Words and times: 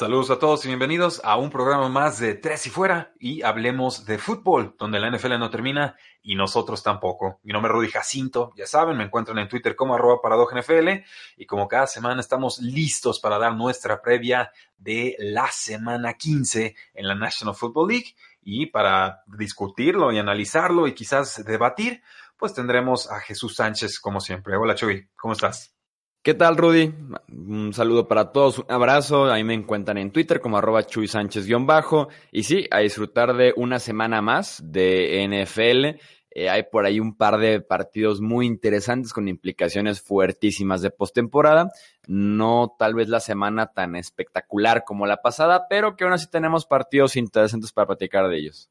Saludos 0.00 0.30
a 0.30 0.38
todos 0.38 0.64
y 0.64 0.68
bienvenidos 0.68 1.20
a 1.24 1.36
un 1.36 1.50
programa 1.50 1.90
más 1.90 2.18
de 2.18 2.32
Tres 2.32 2.66
y 2.66 2.70
Fuera 2.70 3.12
y 3.18 3.42
hablemos 3.42 4.06
de 4.06 4.16
fútbol, 4.16 4.74
donde 4.78 4.98
la 4.98 5.10
NFL 5.10 5.38
no 5.38 5.50
termina 5.50 5.94
y 6.22 6.36
nosotros 6.36 6.82
tampoco. 6.82 7.38
Mi 7.42 7.52
nombre 7.52 7.70
es 7.70 7.76
Rudy 7.76 7.88
Jacinto, 7.90 8.50
ya 8.56 8.66
saben, 8.66 8.96
me 8.96 9.04
encuentran 9.04 9.36
en 9.36 9.46
Twitter 9.46 9.76
como 9.76 9.94
arroba 9.94 10.22
NFL 10.58 10.88
y 11.36 11.44
como 11.44 11.68
cada 11.68 11.86
semana 11.86 12.22
estamos 12.22 12.60
listos 12.60 13.20
para 13.20 13.36
dar 13.36 13.54
nuestra 13.54 14.00
previa 14.00 14.50
de 14.78 15.16
la 15.18 15.48
semana 15.52 16.14
15 16.14 16.74
en 16.94 17.06
la 17.06 17.14
National 17.14 17.54
Football 17.54 17.88
League 17.88 18.14
y 18.40 18.68
para 18.68 19.22
discutirlo 19.26 20.12
y 20.12 20.18
analizarlo 20.18 20.86
y 20.86 20.94
quizás 20.94 21.44
debatir, 21.44 22.02
pues 22.38 22.54
tendremos 22.54 23.10
a 23.10 23.20
Jesús 23.20 23.54
Sánchez 23.54 24.00
como 24.00 24.22
siempre. 24.22 24.56
Hola 24.56 24.74
Chuy, 24.74 25.10
¿cómo 25.14 25.34
estás? 25.34 25.74
¿Qué 26.22 26.34
tal, 26.34 26.58
Rudy? 26.58 26.92
Un 27.30 27.72
saludo 27.72 28.06
para 28.06 28.30
todos, 28.30 28.58
un 28.58 28.66
abrazo. 28.68 29.30
Ahí 29.30 29.42
me 29.42 29.54
encuentran 29.54 29.96
en 29.96 30.10
Twitter 30.10 30.38
como 30.38 30.58
arroba 30.58 30.84
Chuy 30.84 31.08
Sánchez-bajo. 31.08 32.08
Y 32.30 32.42
sí, 32.42 32.66
a 32.70 32.80
disfrutar 32.80 33.34
de 33.34 33.54
una 33.56 33.78
semana 33.78 34.20
más 34.20 34.62
de 34.62 35.26
NFL. 35.26 35.98
Eh, 36.32 36.50
hay 36.50 36.64
por 36.64 36.84
ahí 36.84 37.00
un 37.00 37.16
par 37.16 37.38
de 37.38 37.62
partidos 37.62 38.20
muy 38.20 38.44
interesantes 38.44 39.14
con 39.14 39.28
implicaciones 39.28 40.02
fuertísimas 40.02 40.82
de 40.82 40.90
postemporada. 40.90 41.70
No 42.06 42.76
tal 42.78 42.94
vez 42.94 43.08
la 43.08 43.20
semana 43.20 43.72
tan 43.72 43.96
espectacular 43.96 44.84
como 44.84 45.06
la 45.06 45.22
pasada, 45.22 45.68
pero 45.70 45.96
que 45.96 46.04
aún 46.04 46.12
así 46.12 46.26
tenemos 46.28 46.66
partidos 46.66 47.16
interesantes 47.16 47.72
para 47.72 47.86
platicar 47.86 48.28
de 48.28 48.38
ellos. 48.38 48.68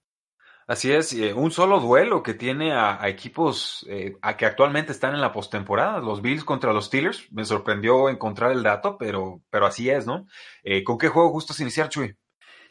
Así 0.69 0.91
es, 0.91 1.13
eh, 1.13 1.33
un 1.33 1.49
solo 1.49 1.79
duelo 1.79 2.21
que 2.21 2.35
tiene 2.35 2.73
a, 2.73 2.99
equipos 3.09 3.83
eh, 3.89 4.17
a 4.21 4.37
que 4.37 4.45
actualmente 4.45 4.91
están 4.91 5.15
en 5.15 5.19
la 5.19 5.31
postemporada, 5.31 5.97
los 5.97 6.21
Bills 6.21 6.43
contra 6.43 6.73
los 6.73 6.85
Steelers. 6.85 7.27
Me 7.31 7.43
sorprendió 7.43 8.07
encontrar 8.07 8.51
el 8.51 8.61
dato, 8.61 8.95
pero, 8.95 9.41
pero 9.49 9.65
así 9.65 9.89
es, 9.89 10.05
¿no? 10.05 10.27
Eh, 10.63 10.83
¿Con 10.83 10.99
qué 10.99 11.07
juego 11.07 11.31
gustas 11.31 11.59
iniciar, 11.59 11.89
Chuy? 11.89 12.13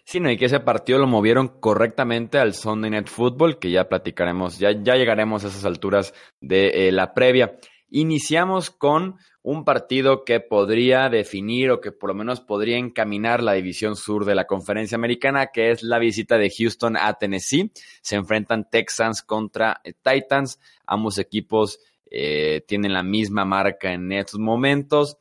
Sí, 0.04 0.20
no, 0.20 0.30
y 0.30 0.36
que 0.36 0.44
ese 0.44 0.60
partido 0.60 1.00
lo 1.00 1.08
movieron 1.08 1.48
correctamente 1.58 2.38
al 2.38 2.54
Sunday 2.54 2.88
Night 2.88 3.08
Football, 3.08 3.58
que 3.58 3.72
ya 3.72 3.88
platicaremos, 3.88 4.60
ya, 4.60 4.70
ya 4.70 4.94
llegaremos 4.94 5.44
a 5.44 5.48
esas 5.48 5.64
alturas 5.64 6.14
de 6.40 6.92
la 6.92 7.14
previa. 7.14 7.58
Iniciamos 7.88 8.70
con 8.70 9.16
un 9.50 9.64
partido 9.64 10.26
que 10.26 10.40
podría 10.40 11.08
definir 11.08 11.70
o 11.70 11.80
que 11.80 11.90
por 11.90 12.10
lo 12.10 12.14
menos 12.14 12.42
podría 12.42 12.76
encaminar 12.76 13.42
la 13.42 13.54
división 13.54 13.96
sur 13.96 14.26
de 14.26 14.34
la 14.34 14.46
conferencia 14.46 14.96
americana, 14.96 15.46
que 15.46 15.70
es 15.70 15.82
la 15.82 15.98
visita 15.98 16.36
de 16.36 16.50
Houston 16.50 16.98
a 16.98 17.14
Tennessee. 17.14 17.72
Se 18.02 18.16
enfrentan 18.16 18.68
Texans 18.68 19.22
contra 19.22 19.80
eh, 19.84 19.94
Titans. 20.02 20.60
Ambos 20.86 21.16
equipos 21.16 21.80
eh, 22.10 22.62
tienen 22.68 22.92
la 22.92 23.02
misma 23.02 23.46
marca 23.46 23.90
en 23.90 24.12
estos 24.12 24.38
momentos. 24.38 25.16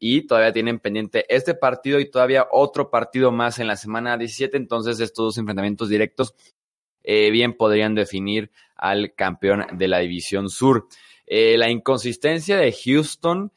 y 0.00 0.26
todavía 0.26 0.52
tienen 0.52 0.80
pendiente 0.80 1.24
este 1.28 1.54
partido 1.54 2.00
y 2.00 2.10
todavía 2.10 2.48
otro 2.50 2.90
partido 2.90 3.30
más 3.30 3.60
en 3.60 3.68
la 3.68 3.76
semana 3.76 4.18
17. 4.18 4.56
Entonces, 4.56 4.98
estos 4.98 5.26
dos 5.26 5.38
enfrentamientos 5.38 5.88
directos 5.88 6.34
eh, 7.04 7.30
bien 7.30 7.56
podrían 7.56 7.94
definir 7.94 8.50
al 8.74 9.14
campeón 9.14 9.64
de 9.74 9.86
la 9.86 10.00
división 10.00 10.50
sur. 10.50 10.88
la 11.28 11.70
inconsistencia 11.70 12.56
de 12.56 12.72
Houston 12.72 13.52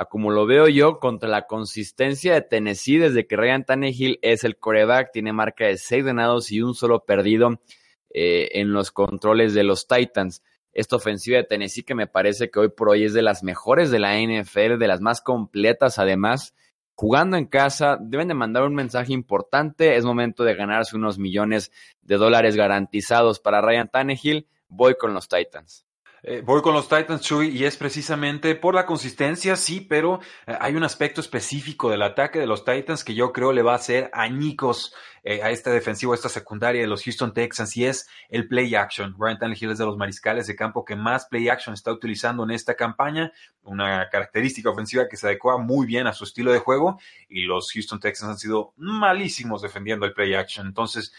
a 0.00 0.06
como 0.06 0.30
lo 0.30 0.46
veo 0.46 0.66
yo, 0.66 0.98
contra 0.98 1.28
la 1.28 1.46
consistencia 1.46 2.32
de 2.32 2.40
Tennessee 2.40 2.96
desde 2.96 3.26
que 3.26 3.36
Ryan 3.36 3.66
Tannehill 3.66 4.18
es 4.22 4.44
el 4.44 4.56
coreback, 4.56 5.12
tiene 5.12 5.34
marca 5.34 5.66
de 5.66 5.76
seis 5.76 6.02
ganados 6.06 6.50
y 6.52 6.62
un 6.62 6.74
solo 6.74 7.04
perdido 7.04 7.60
eh, 8.08 8.48
en 8.52 8.72
los 8.72 8.92
controles 8.92 9.52
de 9.52 9.62
los 9.62 9.86
Titans. 9.86 10.42
Esta 10.72 10.96
ofensiva 10.96 11.36
de 11.36 11.44
Tennessee 11.44 11.82
que 11.82 11.94
me 11.94 12.06
parece 12.06 12.50
que 12.50 12.60
hoy 12.60 12.70
por 12.70 12.88
hoy 12.88 13.04
es 13.04 13.12
de 13.12 13.20
las 13.20 13.42
mejores 13.42 13.90
de 13.90 13.98
la 13.98 14.18
NFL, 14.18 14.78
de 14.78 14.88
las 14.88 15.02
más 15.02 15.20
completas 15.20 15.98
además. 15.98 16.54
Jugando 16.94 17.36
en 17.36 17.44
casa, 17.44 17.98
deben 18.00 18.28
de 18.28 18.34
mandar 18.34 18.62
un 18.62 18.74
mensaje 18.74 19.12
importante. 19.12 19.96
Es 19.96 20.06
momento 20.06 20.44
de 20.44 20.54
ganarse 20.54 20.96
unos 20.96 21.18
millones 21.18 21.72
de 22.00 22.16
dólares 22.16 22.56
garantizados 22.56 23.38
para 23.38 23.60
Ryan 23.60 23.90
Tannehill. 23.90 24.48
Voy 24.66 24.94
con 24.94 25.12
los 25.12 25.28
Titans. 25.28 25.84
Eh, 26.22 26.42
voy 26.44 26.60
con 26.60 26.74
los 26.74 26.88
Titans, 26.88 27.22
Chuy, 27.22 27.48
y 27.48 27.64
es 27.64 27.78
precisamente 27.78 28.54
por 28.54 28.74
la 28.74 28.84
consistencia, 28.84 29.56
sí, 29.56 29.80
pero 29.80 30.20
eh, 30.46 30.54
hay 30.60 30.74
un 30.74 30.84
aspecto 30.84 31.22
específico 31.22 31.88
del 31.88 32.02
ataque 32.02 32.38
de 32.38 32.46
los 32.46 32.62
Titans 32.62 33.04
que 33.04 33.14
yo 33.14 33.32
creo 33.32 33.52
le 33.52 33.62
va 33.62 33.72
a 33.72 33.76
hacer 33.76 34.10
añicos 34.12 34.94
eh, 35.22 35.42
a 35.42 35.50
este 35.50 35.70
defensivo, 35.70 36.12
a 36.12 36.16
esta 36.16 36.28
secundaria 36.28 36.82
de 36.82 36.88
los 36.88 37.04
Houston 37.04 37.32
Texans, 37.32 37.74
y 37.78 37.86
es 37.86 38.06
el 38.28 38.48
play 38.48 38.74
action. 38.74 39.14
Ryan 39.18 39.38
Tannehill 39.38 39.70
es 39.70 39.78
de 39.78 39.86
los 39.86 39.96
mariscales 39.96 40.46
de 40.46 40.56
campo 40.56 40.84
que 40.84 40.94
más 40.94 41.24
play 41.24 41.48
action 41.48 41.72
está 41.72 41.90
utilizando 41.90 42.44
en 42.44 42.50
esta 42.50 42.74
campaña, 42.74 43.32
una 43.62 44.10
característica 44.10 44.68
ofensiva 44.68 45.08
que 45.08 45.16
se 45.16 45.26
adecua 45.26 45.56
muy 45.56 45.86
bien 45.86 46.06
a 46.06 46.12
su 46.12 46.24
estilo 46.24 46.52
de 46.52 46.58
juego, 46.58 47.00
y 47.30 47.44
los 47.44 47.72
Houston 47.72 47.98
Texans 47.98 48.32
han 48.32 48.38
sido 48.38 48.74
malísimos 48.76 49.62
defendiendo 49.62 50.04
el 50.04 50.12
play 50.12 50.34
action. 50.34 50.66
Entonces, 50.66 51.14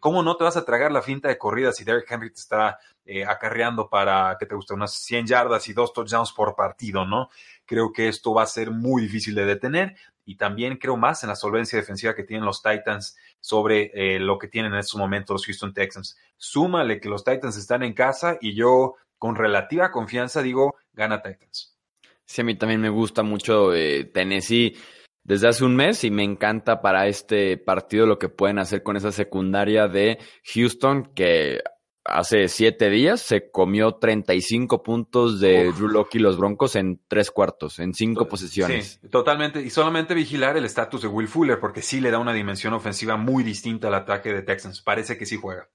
¿cómo 0.00 0.22
no 0.22 0.36
te 0.36 0.44
vas 0.44 0.56
a 0.56 0.64
tragar 0.64 0.90
la 0.90 1.02
finta 1.02 1.28
de 1.28 1.36
corrida 1.36 1.72
si 1.72 1.84
Derrick 1.84 2.10
Henry 2.10 2.30
te 2.30 2.40
está 2.40 2.78
eh, 3.10 3.24
acarreando 3.24 3.88
para, 3.88 4.36
que 4.38 4.44
te 4.44 4.54
guste? 4.54 4.74
Unas 4.74 4.92
100 4.92 5.26
yardas 5.26 5.66
y 5.68 5.72
dos 5.72 5.94
touchdowns 5.94 6.32
por 6.32 6.54
partido, 6.54 7.06
¿no? 7.06 7.30
Creo 7.64 7.90
que 7.90 8.08
esto 8.08 8.34
va 8.34 8.42
a 8.42 8.46
ser 8.46 8.70
muy 8.70 9.00
difícil 9.00 9.34
de 9.34 9.46
detener 9.46 9.96
y 10.26 10.36
también 10.36 10.76
creo 10.76 10.98
más 10.98 11.22
en 11.22 11.30
la 11.30 11.36
solvencia 11.36 11.78
defensiva 11.78 12.14
que 12.14 12.22
tienen 12.22 12.44
los 12.44 12.62
Titans 12.62 13.16
sobre 13.40 13.90
eh, 13.94 14.20
lo 14.20 14.38
que 14.38 14.48
tienen 14.48 14.74
en 14.74 14.80
estos 14.80 15.00
momentos 15.00 15.32
los 15.32 15.46
Houston 15.46 15.72
Texans. 15.72 16.18
Súmale 16.36 17.00
que 17.00 17.08
los 17.08 17.24
Titans 17.24 17.56
están 17.56 17.82
en 17.82 17.94
casa 17.94 18.36
y 18.38 18.54
yo 18.54 18.96
con 19.16 19.36
relativa 19.36 19.90
confianza 19.90 20.42
digo, 20.42 20.76
gana 20.92 21.22
Titans. 21.22 21.78
Sí, 22.26 22.42
a 22.42 22.44
mí 22.44 22.56
también 22.56 22.82
me 22.82 22.90
gusta 22.90 23.22
mucho 23.22 23.74
eh, 23.74 24.04
Tennessee 24.04 24.76
desde 25.24 25.48
hace 25.48 25.64
un 25.64 25.76
mes 25.76 26.04
y 26.04 26.10
me 26.10 26.24
encanta 26.24 26.82
para 26.82 27.06
este 27.06 27.56
partido 27.56 28.04
lo 28.04 28.18
que 28.18 28.28
pueden 28.28 28.58
hacer 28.58 28.82
con 28.82 28.96
esa 28.96 29.12
secundaria 29.12 29.88
de 29.88 30.18
Houston 30.54 31.10
que 31.14 31.62
hace 32.08 32.48
siete 32.48 32.90
días 32.90 33.20
se 33.20 33.50
comió 33.50 33.96
35 33.96 34.82
puntos 34.82 35.40
de 35.40 35.72
Drew 35.72 35.88
Locke 35.88 36.16
y 36.16 36.18
los 36.18 36.38
Broncos 36.38 36.76
en 36.76 37.00
tres 37.08 37.30
cuartos, 37.30 37.78
en 37.78 37.94
cinco 37.94 38.28
posiciones. 38.28 38.98
Sí, 39.00 39.08
totalmente. 39.08 39.60
Y 39.62 39.70
solamente 39.70 40.14
vigilar 40.14 40.56
el 40.56 40.64
estatus 40.64 41.02
de 41.02 41.08
Will 41.08 41.28
Fuller, 41.28 41.60
porque 41.60 41.82
sí 41.82 42.00
le 42.00 42.10
da 42.10 42.18
una 42.18 42.32
dimensión 42.32 42.74
ofensiva 42.74 43.16
muy 43.16 43.44
distinta 43.44 43.88
al 43.88 43.94
ataque 43.94 44.32
de 44.32 44.42
Texans. 44.42 44.82
Parece 44.82 45.16
que 45.16 45.26
sí 45.26 45.36
juega. 45.36 45.68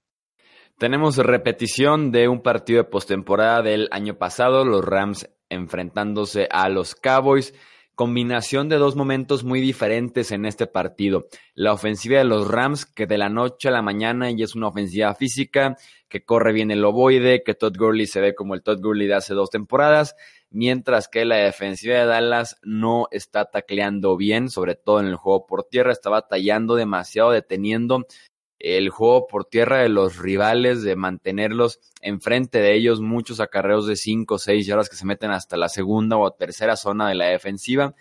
Tenemos 0.78 1.18
repetición 1.18 2.12
de 2.12 2.28
un 2.28 2.42
partido 2.42 2.84
de 2.84 2.90
postemporada 2.90 3.62
del 3.62 3.88
año 3.92 4.18
pasado, 4.18 4.66
los 4.66 4.84
Rams 4.84 5.30
enfrentándose 5.50 6.48
a 6.52 6.68
los 6.70 6.96
Cowboys 6.96 7.54
combinación 7.96 8.70
de 8.70 8.78
dos 8.78 8.96
momentos 8.96 9.44
muy 9.44 9.62
diferentes 9.62 10.32
en 10.32 10.46
este 10.46 10.68
partido. 10.68 11.28
La 11.54 11.74
ofensiva 11.74 12.18
de 12.18 12.24
los 12.24 12.48
Rams, 12.48 12.86
que 12.86 13.06
de 13.06 13.18
la 13.18 13.30
noche 13.30 13.68
a 13.70 13.72
la 13.72 13.82
mañana 13.82 14.32
y 14.32 14.42
es 14.42 14.56
una 14.56 14.68
ofensiva 14.68 15.14
física, 15.16 15.78
que 16.10 16.24
corre 16.24 16.54
bien 16.54 16.72
el 16.72 16.84
ovoide, 16.86 17.44
que 17.44 17.54
Todd 17.54 17.78
Gurley 17.78 18.08
se 18.08 18.22
ve 18.22 18.36
como 18.36 18.56
el 18.56 18.64
Todd 18.64 18.82
Gurley 18.82 19.08
de 19.08 19.16
hace 19.16 19.34
dos 19.34 19.50
temporadas, 19.50 20.16
mientras 20.50 21.08
que 21.08 21.26
la 21.26 21.38
defensiva 21.38 21.98
de 21.98 22.06
Dallas 22.06 22.58
no 22.64 23.08
está 23.12 23.46
tacleando 23.46 24.18
bien, 24.18 24.50
sobre 24.50 24.76
todo 24.76 25.00
en 25.00 25.08
el 25.08 25.16
juego 25.16 25.46
por 25.46 25.64
tierra, 25.64 25.92
está 25.92 26.10
batallando 26.10 26.76
demasiado, 26.76 27.32
deteniendo 27.32 28.06
el 28.64 28.90
juego 28.90 29.28
por 29.28 29.44
tierra 29.44 29.82
de 29.82 29.90
los 29.90 30.18
rivales, 30.18 30.84
de 30.84 30.96
mantenerlos 30.96 31.82
enfrente 32.02 32.60
de 32.60 32.74
ellos, 32.74 33.02
muchos 33.02 33.42
acarreos 33.42 33.86
de 33.88 33.98
5 33.98 34.36
o 34.36 34.40
6 34.40 34.66
yardas 34.66 34.90
que 34.90 34.96
se 34.96 35.06
meten 35.06 35.32
hasta 35.32 35.58
la 35.58 35.68
segunda 35.68 36.18
o 36.18 36.32
tercera 36.32 36.78
zona 36.78 37.10
de 37.10 37.16
la 37.16 37.26
defensiva. 37.26 37.94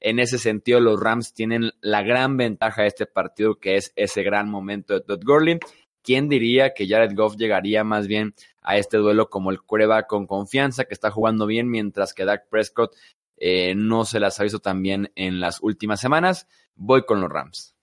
En 0.00 0.18
ese 0.18 0.38
sentido, 0.38 0.80
los 0.80 0.98
Rams 0.98 1.34
tienen 1.34 1.70
la 1.80 2.02
gran 2.02 2.36
ventaja 2.36 2.82
de 2.82 2.88
este 2.88 3.06
partido, 3.06 3.60
que 3.60 3.76
es 3.76 3.92
ese 3.94 4.24
gran 4.24 4.50
momento 4.50 4.92
de 4.92 5.02
Todd 5.02 5.22
Gurley. 5.24 5.60
¿Quién 6.02 6.28
diría 6.28 6.74
que 6.74 6.88
Jared 6.88 7.14
Goff 7.14 7.36
llegaría 7.36 7.84
más 7.84 8.08
bien 8.08 8.34
a 8.60 8.76
este 8.78 8.96
duelo 8.96 9.30
como 9.30 9.52
el 9.52 9.62
cueva 9.62 10.08
con 10.08 10.26
confianza, 10.26 10.84
que 10.84 10.94
está 10.94 11.12
jugando 11.12 11.46
bien, 11.46 11.70
mientras 11.70 12.12
que 12.12 12.24
Dak 12.24 12.48
Prescott 12.48 12.96
eh, 13.36 13.76
no 13.76 14.04
se 14.04 14.18
las 14.18 14.40
ha 14.40 14.42
visto 14.42 14.58
tan 14.58 14.82
bien 14.82 15.12
en 15.14 15.38
las 15.38 15.60
últimas 15.62 16.00
semanas? 16.00 16.48
Voy 16.74 17.04
con 17.04 17.20
los 17.20 17.30
Rams. 17.30 17.76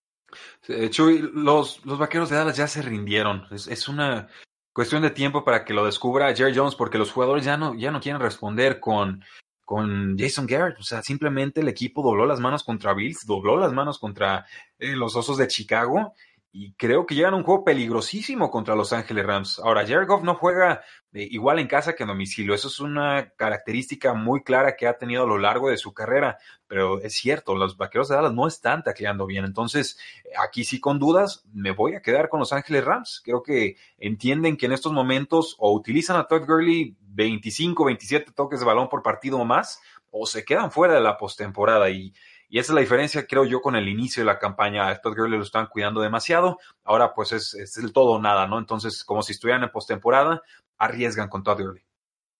Chuy, 0.90 1.30
los, 1.34 1.86
los 1.86 1.98
vaqueros 1.98 2.30
de 2.30 2.36
Dallas 2.36 2.58
ya 2.58 2.68
se 2.68 2.81
rindieron. 2.81 3.46
Es, 3.52 3.88
una, 3.88 4.28
cuestión 4.74 5.02
de 5.02 5.12
tiempo 5.12 5.44
para 5.44 5.66
que 5.66 5.74
lo 5.74 5.86
descubra 5.86 6.34
Jerry 6.34 6.56
Jones, 6.56 6.76
porque 6.76 6.98
los 6.98 7.12
jugadores 7.12 7.46
ya 7.46 7.58
no, 7.58 7.76
ya 7.76 7.92
no 7.92 8.00
quieren 8.00 8.22
responder 8.22 8.80
con, 8.80 9.24
con 9.66 10.18
Jason 10.18 10.46
Garrett. 10.46 10.80
O 10.80 10.84
sea, 10.84 11.04
simplemente 11.04 11.62
el 11.62 11.68
equipo 11.68 12.02
dobló 12.02 12.26
las 12.26 12.40
manos 12.40 12.64
contra 12.64 12.94
Bills, 12.94 13.26
dobló 13.26 13.58
las 13.58 13.74
manos 13.74 14.00
contra 14.00 14.46
eh, 14.78 14.96
los 14.96 15.16
Osos 15.16 15.38
de 15.38 15.48
Chicago 15.48 16.14
y 16.51 16.74
creo 16.74 17.06
que 17.06 17.13
llegan 17.13 17.36
a 17.36 17.38
un 17.38 17.44
juego 17.44 17.63
peligrosísimo 17.63 18.50
contra 18.50 18.75
Los 18.75 18.92
Ángeles 18.92 19.24
Rams. 19.24 19.60
Ahora, 19.60 19.86
Jared 19.86 20.07
Goff 20.07 20.24
no 20.24 20.34
juega 20.34 20.81
eh, 21.13 21.28
igual 21.30 21.60
en 21.60 21.68
casa 21.68 21.94
que 21.94 22.04
en 22.04 22.10
domicilio. 22.10 22.56
Eso 22.56 22.69
es 22.69 22.80
una 22.80 23.30
característica 23.36 24.16
muy 24.16 24.42
clara 24.42 24.75
que 24.75 24.88
ha 24.88 24.98
tenido 24.98 25.24
a 25.24 25.28
lo 25.28 25.38
largo 25.38 25.69
de 25.69 25.78
su 25.78 25.94
carrera. 25.94 26.40
Pero 26.66 27.01
es 27.01 27.13
cierto, 27.13 27.56
los 27.56 27.78
vaqueros 27.78 28.10
de 28.10 28.16
Dallas 28.16 28.34
no 28.34 28.48
están 28.48 28.81
tacleando 28.81 29.28
bien. 29.28 29.46
Entonces, 29.46 30.00
aquí 30.44 30.63
sí 30.63 30.80
con 30.80 30.98
dudas, 30.98 31.44
me 31.54 31.69
voy 31.69 31.94
a 31.94 32.01
quedar 32.01 32.30
con 32.30 32.40
Los 32.40 32.51
Ángeles 32.51 32.84
Rams. 32.84 33.22
Creo 33.24 33.44
que 33.44 33.78
entienden 34.00 34.57
que 34.57 34.66
en 34.66 34.72
estos 34.72 34.92
momentos 34.92 35.56
o 35.60 35.72
utilizan 35.72 36.18
a 36.18 36.25
Todd 36.25 36.48
Gurley 36.48 36.98
25, 37.00 37.86
27 37.86 38.31
toques 38.31 38.60
de 38.60 38.66
balón 38.66 38.90
por 38.90 39.04
partido 39.04 39.38
o 39.38 39.46
más, 39.46 39.81
o 40.10 40.25
se 40.25 40.44
quedan 40.44 40.72
fuera 40.72 40.96
de 40.96 41.01
la 41.01 41.16
postemporada. 41.16 41.92
Y 41.92 42.12
y 42.50 42.57
esa 42.57 42.72
es 42.72 42.75
la 42.75 42.81
diferencia, 42.81 43.28
creo 43.28 43.46
yo, 43.46 43.62
con 43.62 43.75
el 43.75 43.88
inicio 43.88 44.22
de 44.22 44.25
la 44.25 44.40
campaña. 44.40 44.88
A 44.88 45.00
Todd 45.00 45.16
Gurley 45.16 45.38
lo 45.38 45.44
están 45.44 45.68
cuidando 45.68 46.01
demasiado. 46.01 46.57
Ahora, 46.84 47.13
pues 47.13 47.31
es, 47.31 47.78
el 47.78 47.94
todo 47.94 48.13
o 48.13 48.22
nada, 48.22 48.48
¿no? 48.48 48.57
Entonces, 48.57 49.04
como 49.04 49.22
si 49.22 49.34
estuvieran 49.34 49.63
en 49.63 49.69
postemporada, 49.69 50.42
arriesgan 50.80 51.30
con 51.30 51.44
Todd 51.44 51.62
Gurley. 51.62 51.84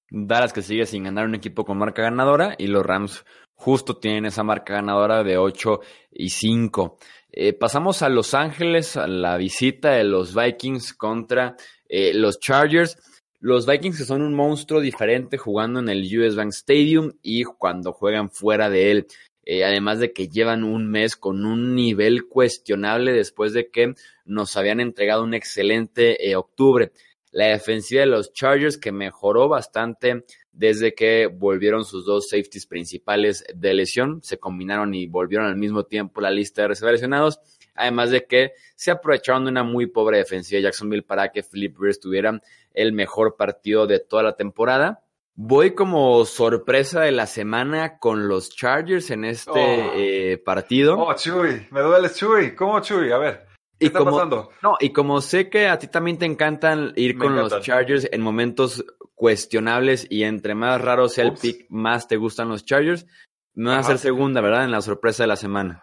Dallas 0.10 0.52
que 0.52 0.64
sigue 0.64 0.88
sin 0.88 1.04
ganar 1.04 1.26
un 1.26 1.36
equipo 1.36 1.64
con 1.64 1.78
marca 1.78 2.02
ganadora 2.02 2.56
y 2.58 2.66
los 2.66 2.84
Rams 2.84 3.24
justo 3.54 3.98
tienen 3.98 4.26
esa 4.26 4.44
marca 4.44 4.74
ganadora 4.74 5.24
de 5.24 5.38
8 5.38 5.80
y 6.12 6.30
5. 6.30 6.98
Eh, 7.32 7.54
pasamos 7.54 8.02
a 8.02 8.10
Los 8.10 8.34
Ángeles, 8.34 8.98
a 8.98 9.06
la 9.06 9.38
visita 9.38 9.92
de 9.92 10.06
los 10.06 10.34
Vikings 10.34 10.96
contra 10.96 11.56
eh, 11.88 12.16
los 12.16 12.40
Chargers. 12.40 12.98
Los 13.40 13.68
Vikings 13.68 14.00
que 14.00 14.06
son 14.06 14.24
un 14.24 14.34
monstruo 14.34 14.82
diferente 14.82 15.38
jugando 15.38 15.80
en 15.80 15.90
el 15.90 16.04
US 16.20 16.36
Bank 16.36 16.50
Stadium 16.50 17.12
y 17.22 17.44
cuando 17.44 17.94
juegan 17.94 18.32
fuera 18.32 18.72
de 18.72 18.92
él. 18.92 19.08
Eh, 19.52 19.66
además 19.66 19.98
de 19.98 20.14
que 20.14 20.28
llevan 20.28 20.64
un 20.64 20.92
mes 20.92 21.16
con 21.16 21.44
un 21.44 21.74
nivel 21.74 22.28
cuestionable 22.28 23.14
después 23.14 23.52
de 23.52 23.72
que 23.72 23.96
nos 24.24 24.56
habían 24.56 24.80
entregado 24.80 25.24
un 25.24 25.34
excelente 25.34 26.30
eh, 26.30 26.36
octubre. 26.36 26.92
La 27.32 27.48
defensiva 27.48 28.02
de 28.02 28.06
los 28.06 28.32
Chargers 28.32 28.78
que 28.78 28.92
mejoró 28.92 29.50
bastante 29.50 30.24
desde 30.52 30.94
que 30.94 31.26
volvieron 31.26 31.84
sus 31.84 32.06
dos 32.06 32.30
safeties 32.30 32.68
principales 32.68 33.44
de 33.52 33.74
lesión, 33.74 34.22
se 34.22 34.38
combinaron 34.38 34.94
y 34.94 35.08
volvieron 35.08 35.48
al 35.48 35.56
mismo 35.56 35.84
tiempo 35.84 36.22
la 36.22 36.30
lista 36.30 36.62
de 36.62 36.68
reservas 36.68 37.40
además 37.74 38.12
de 38.12 38.28
que 38.28 38.52
se 38.76 38.92
aprovecharon 38.92 39.46
de 39.46 39.50
una 39.50 39.64
muy 39.64 39.88
pobre 39.88 40.20
defensiva 40.20 40.58
de 40.58 40.66
Jacksonville 40.66 41.02
para 41.02 41.32
que 41.32 41.42
Philip 41.42 41.76
Rivers 41.76 42.00
tuviera 42.00 42.40
el 42.76 42.94
mejor 42.94 43.36
partido 43.36 43.88
de 43.88 43.98
toda 43.98 44.22
la 44.22 44.36
temporada 44.36 45.02
Voy 45.42 45.74
como 45.74 46.26
sorpresa 46.26 47.00
de 47.00 47.14
la 47.14 47.26
semana 47.26 47.98
con 47.98 48.28
los 48.28 48.50
Chargers 48.50 49.10
en 49.10 49.24
este 49.24 49.52
oh. 49.52 49.94
eh, 49.96 50.38
partido. 50.38 51.00
Oh, 51.00 51.14
Chuy, 51.14 51.66
me 51.72 51.80
duele 51.80 52.12
Chuy. 52.12 52.54
¿Cómo 52.56 52.82
Chuy? 52.82 53.10
A 53.14 53.18
ver. 53.18 53.48
¿Qué 53.80 53.86
está 53.86 54.04
pasando? 54.04 54.50
No, 54.62 54.76
y 54.82 54.92
como 54.92 55.22
sé 55.22 55.50
que 55.50 55.70
a 55.70 55.80
ti 55.80 55.88
también 55.88 56.18
te 56.18 56.26
encantan 56.26 56.92
ir 56.98 57.18
con 57.18 57.38
los 57.38 57.58
Chargers 57.62 58.10
en 58.12 58.20
momentos 58.20 58.84
cuestionables 59.16 60.08
y 60.10 60.24
entre 60.24 60.56
más 60.56 60.82
raro 60.82 61.08
sea 61.08 61.24
el 61.24 61.36
pick, 61.36 61.68
más 61.70 62.10
te 62.10 62.18
gustan 62.18 62.50
los 62.50 62.66
Chargers, 62.66 63.08
me 63.54 63.70
va 63.70 63.78
a 63.78 63.80
hacer 63.80 63.98
segunda, 63.98 64.42
¿verdad? 64.42 64.66
En 64.66 64.72
la 64.72 64.82
sorpresa 64.82 65.24
de 65.24 65.28
la 65.28 65.38
semana. 65.38 65.82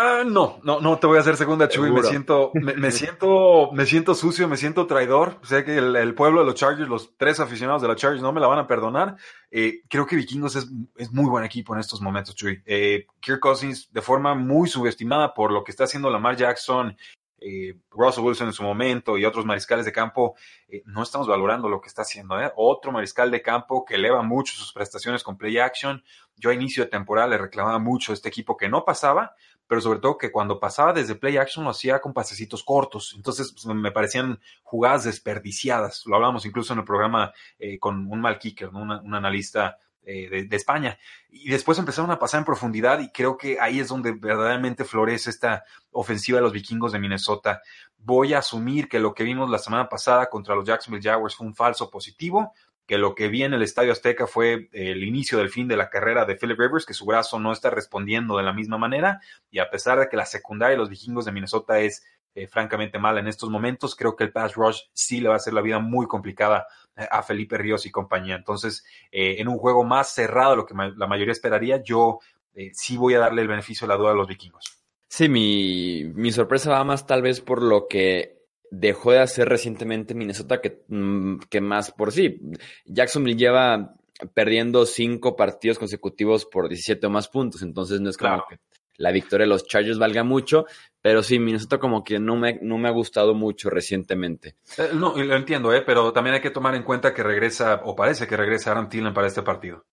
Ah, 0.00 0.22
no, 0.24 0.60
no, 0.62 0.80
no 0.80 0.96
te 1.00 1.08
voy 1.08 1.16
a 1.16 1.22
hacer 1.22 1.36
segunda, 1.36 1.68
Chuy. 1.68 1.90
Me 1.90 2.04
siento, 2.04 2.52
me, 2.54 2.90
siento, 2.92 3.72
me 3.72 3.84
siento 3.84 4.14
sucio, 4.14 4.46
me 4.46 4.56
siento 4.56 4.86
traidor. 4.86 5.40
Sé 5.42 5.64
que 5.64 5.76
el, 5.76 6.14
pueblo 6.14 6.38
de 6.38 6.46
los 6.46 6.54
Chargers, 6.54 6.88
los 6.88 7.16
tres 7.16 7.40
aficionados 7.40 7.82
de 7.82 7.88
los 7.88 7.96
Chargers, 7.96 8.22
no 8.22 8.32
me 8.32 8.40
la 8.40 8.46
van 8.46 8.60
a 8.60 8.68
perdonar. 8.68 9.16
Eh, 9.50 9.82
creo 9.88 10.06
que 10.06 10.14
Vikingos 10.14 10.54
es, 10.54 10.68
es, 10.96 11.10
muy 11.10 11.28
buen 11.28 11.44
equipo 11.44 11.74
en 11.74 11.80
estos 11.80 12.00
momentos, 12.00 12.36
Chuy. 12.36 12.62
Eh, 12.64 13.06
Kirk 13.18 13.40
Cousins, 13.40 13.92
de 13.92 14.00
forma 14.00 14.36
muy 14.36 14.68
subestimada 14.68 15.34
por 15.34 15.50
lo 15.50 15.64
que 15.64 15.72
está 15.72 15.82
haciendo 15.82 16.10
Lamar 16.10 16.36
Jackson 16.36 16.96
eh, 17.40 17.76
Russell 17.90 18.24
Wilson 18.24 18.48
en 18.48 18.52
su 18.52 18.62
momento 18.62 19.16
y 19.16 19.24
otros 19.24 19.44
mariscales 19.44 19.84
de 19.84 19.92
campo, 19.92 20.34
eh, 20.68 20.82
no 20.86 21.02
estamos 21.02 21.28
valorando 21.28 21.68
lo 21.68 21.80
que 21.80 21.88
está 21.88 22.02
haciendo. 22.02 22.40
¿eh? 22.40 22.52
Otro 22.56 22.90
mariscal 22.90 23.30
de 23.30 23.42
campo 23.42 23.84
que 23.84 23.94
eleva 23.94 24.22
mucho 24.22 24.54
sus 24.54 24.72
prestaciones 24.72 25.22
con 25.22 25.36
play 25.36 25.58
action. 25.58 26.02
Yo 26.36 26.50
a 26.50 26.54
inicio 26.54 26.84
de 26.84 26.90
temporada 26.90 27.28
le 27.28 27.38
reclamaba 27.38 27.78
mucho 27.78 28.12
a 28.12 28.14
este 28.14 28.28
equipo 28.28 28.56
que 28.56 28.68
no 28.68 28.84
pasaba, 28.84 29.34
pero 29.68 29.80
sobre 29.80 30.00
todo 30.00 30.18
que 30.18 30.32
cuando 30.32 30.58
pasaba 30.58 30.92
desde 30.92 31.14
play 31.14 31.36
action 31.36 31.64
lo 31.64 31.70
hacía 31.70 32.00
con 32.00 32.12
pasecitos 32.12 32.64
cortos. 32.64 33.12
Entonces 33.14 33.52
pues, 33.52 33.66
me 33.66 33.92
parecían 33.92 34.40
jugadas 34.62 35.04
desperdiciadas. 35.04 36.04
Lo 36.06 36.16
hablamos 36.16 36.46
incluso 36.46 36.72
en 36.72 36.80
el 36.80 36.84
programa 36.84 37.32
eh, 37.58 37.78
con 37.78 38.10
un 38.10 38.20
mal 38.20 38.38
kicker, 38.38 38.70
un 38.70 39.14
analista 39.14 39.78
eh, 40.10 40.46
de, 40.48 40.56
España. 40.56 40.98
Y 41.28 41.50
después 41.50 41.78
empezaron 41.78 42.10
a 42.10 42.18
pasar 42.18 42.38
en 42.38 42.46
profundidad 42.46 42.98
y 43.00 43.10
creo 43.10 43.36
que 43.36 43.60
ahí 43.60 43.78
es 43.78 43.88
donde 43.88 44.12
verdaderamente 44.12 44.84
florece 44.84 45.28
esta 45.28 45.64
ofensiva 45.90 46.38
de 46.38 46.44
los 46.44 46.52
vikingos 46.54 46.92
de 46.92 46.98
Minnesota. 46.98 47.60
Voy 47.98 48.32
a 48.32 48.38
asumir 48.38 48.88
que 48.88 49.00
lo 49.00 49.12
que 49.12 49.24
vimos 49.24 49.50
la 49.50 49.58
semana 49.58 49.86
pasada 49.86 50.30
contra 50.30 50.54
los 50.54 50.64
Jacksonville 50.64 51.06
Jaguars 51.06 51.36
fue 51.36 51.46
un 51.46 51.54
falso 51.54 51.90
positivo, 51.90 52.54
que 52.88 52.96
lo 52.96 53.14
que 53.14 53.28
vi 53.28 53.42
en 53.44 53.52
el 53.52 53.60
Estadio 53.60 53.92
Azteca 53.92 54.26
fue 54.26 54.70
el 54.72 55.04
inicio 55.04 55.36
del 55.36 55.50
fin 55.50 55.68
de 55.68 55.76
la 55.76 55.90
carrera 55.90 56.24
de 56.24 56.36
Philip 56.36 56.58
Rivers, 56.58 56.86
que 56.86 56.94
su 56.94 57.04
brazo 57.04 57.38
no 57.38 57.52
está 57.52 57.68
respondiendo 57.68 58.38
de 58.38 58.42
la 58.42 58.54
misma 58.54 58.78
manera, 58.78 59.20
y 59.50 59.58
a 59.58 59.68
pesar 59.68 60.00
de 60.00 60.08
que 60.08 60.16
la 60.16 60.24
secundaria 60.24 60.72
de 60.72 60.78
los 60.78 60.88
vikingos 60.88 61.26
de 61.26 61.32
Minnesota 61.32 61.80
es 61.80 62.02
eh, 62.34 62.46
francamente 62.46 62.98
mala 62.98 63.20
en 63.20 63.28
estos 63.28 63.50
momentos, 63.50 63.94
creo 63.94 64.16
que 64.16 64.24
el 64.24 64.32
pass 64.32 64.54
rush 64.54 64.80
sí 64.94 65.20
le 65.20 65.28
va 65.28 65.34
a 65.34 65.36
hacer 65.36 65.52
la 65.52 65.60
vida 65.60 65.80
muy 65.80 66.06
complicada 66.06 66.66
a 66.96 67.22
Felipe 67.22 67.58
Ríos 67.58 67.84
y 67.84 67.90
compañía. 67.90 68.36
Entonces, 68.36 68.86
eh, 69.12 69.36
en 69.38 69.48
un 69.48 69.58
juego 69.58 69.84
más 69.84 70.14
cerrado, 70.14 70.56
lo 70.56 70.64
que 70.64 70.74
la 70.74 71.06
mayoría 71.06 71.32
esperaría, 71.32 71.82
yo 71.82 72.20
eh, 72.54 72.70
sí 72.72 72.96
voy 72.96 73.12
a 73.14 73.18
darle 73.18 73.42
el 73.42 73.48
beneficio 73.48 73.86
de 73.86 73.92
la 73.92 73.98
duda 73.98 74.12
a 74.12 74.14
los 74.14 74.26
vikingos. 74.26 74.64
Sí, 75.08 75.28
mi, 75.28 76.04
mi 76.14 76.32
sorpresa 76.32 76.70
va 76.70 76.84
más 76.84 77.06
tal 77.06 77.20
vez 77.20 77.42
por 77.42 77.62
lo 77.62 77.86
que 77.86 78.37
dejó 78.70 79.12
de 79.12 79.20
hacer 79.20 79.48
recientemente 79.48 80.14
Minnesota 80.14 80.60
que, 80.60 80.82
mm, 80.88 81.38
que 81.50 81.60
más 81.60 81.90
por 81.90 82.12
sí. 82.12 82.40
Jacksonville 82.84 83.38
lleva 83.38 83.94
perdiendo 84.34 84.84
cinco 84.86 85.36
partidos 85.36 85.78
consecutivos 85.78 86.44
por 86.44 86.68
17 86.68 87.06
o 87.06 87.10
más 87.10 87.28
puntos, 87.28 87.62
entonces 87.62 88.00
no 88.00 88.10
es 88.10 88.16
como 88.16 88.44
que 88.48 88.58
la 88.98 89.12
victoria 89.12 89.44
de 89.44 89.50
los 89.50 89.66
Chargers 89.66 89.98
valga 89.98 90.24
mucho, 90.24 90.66
pero 91.00 91.22
sí, 91.22 91.38
Minnesota 91.38 91.78
como 91.78 92.02
que 92.02 92.18
no 92.18 92.36
me, 92.36 92.58
no 92.60 92.78
me 92.78 92.88
ha 92.88 92.92
gustado 92.92 93.32
mucho 93.32 93.70
recientemente. 93.70 94.56
Eh, 94.76 94.90
no, 94.92 95.16
lo 95.16 95.36
entiendo, 95.36 95.72
eh, 95.72 95.82
pero 95.86 96.12
también 96.12 96.34
hay 96.34 96.40
que 96.40 96.50
tomar 96.50 96.74
en 96.74 96.82
cuenta 96.82 97.14
que 97.14 97.22
regresa, 97.22 97.80
o 97.84 97.94
parece 97.94 98.26
que 98.26 98.36
regresa 98.36 98.72
Aaron 98.72 98.88
Thielen 98.88 99.14
para 99.14 99.28
este 99.28 99.42
partido. 99.42 99.84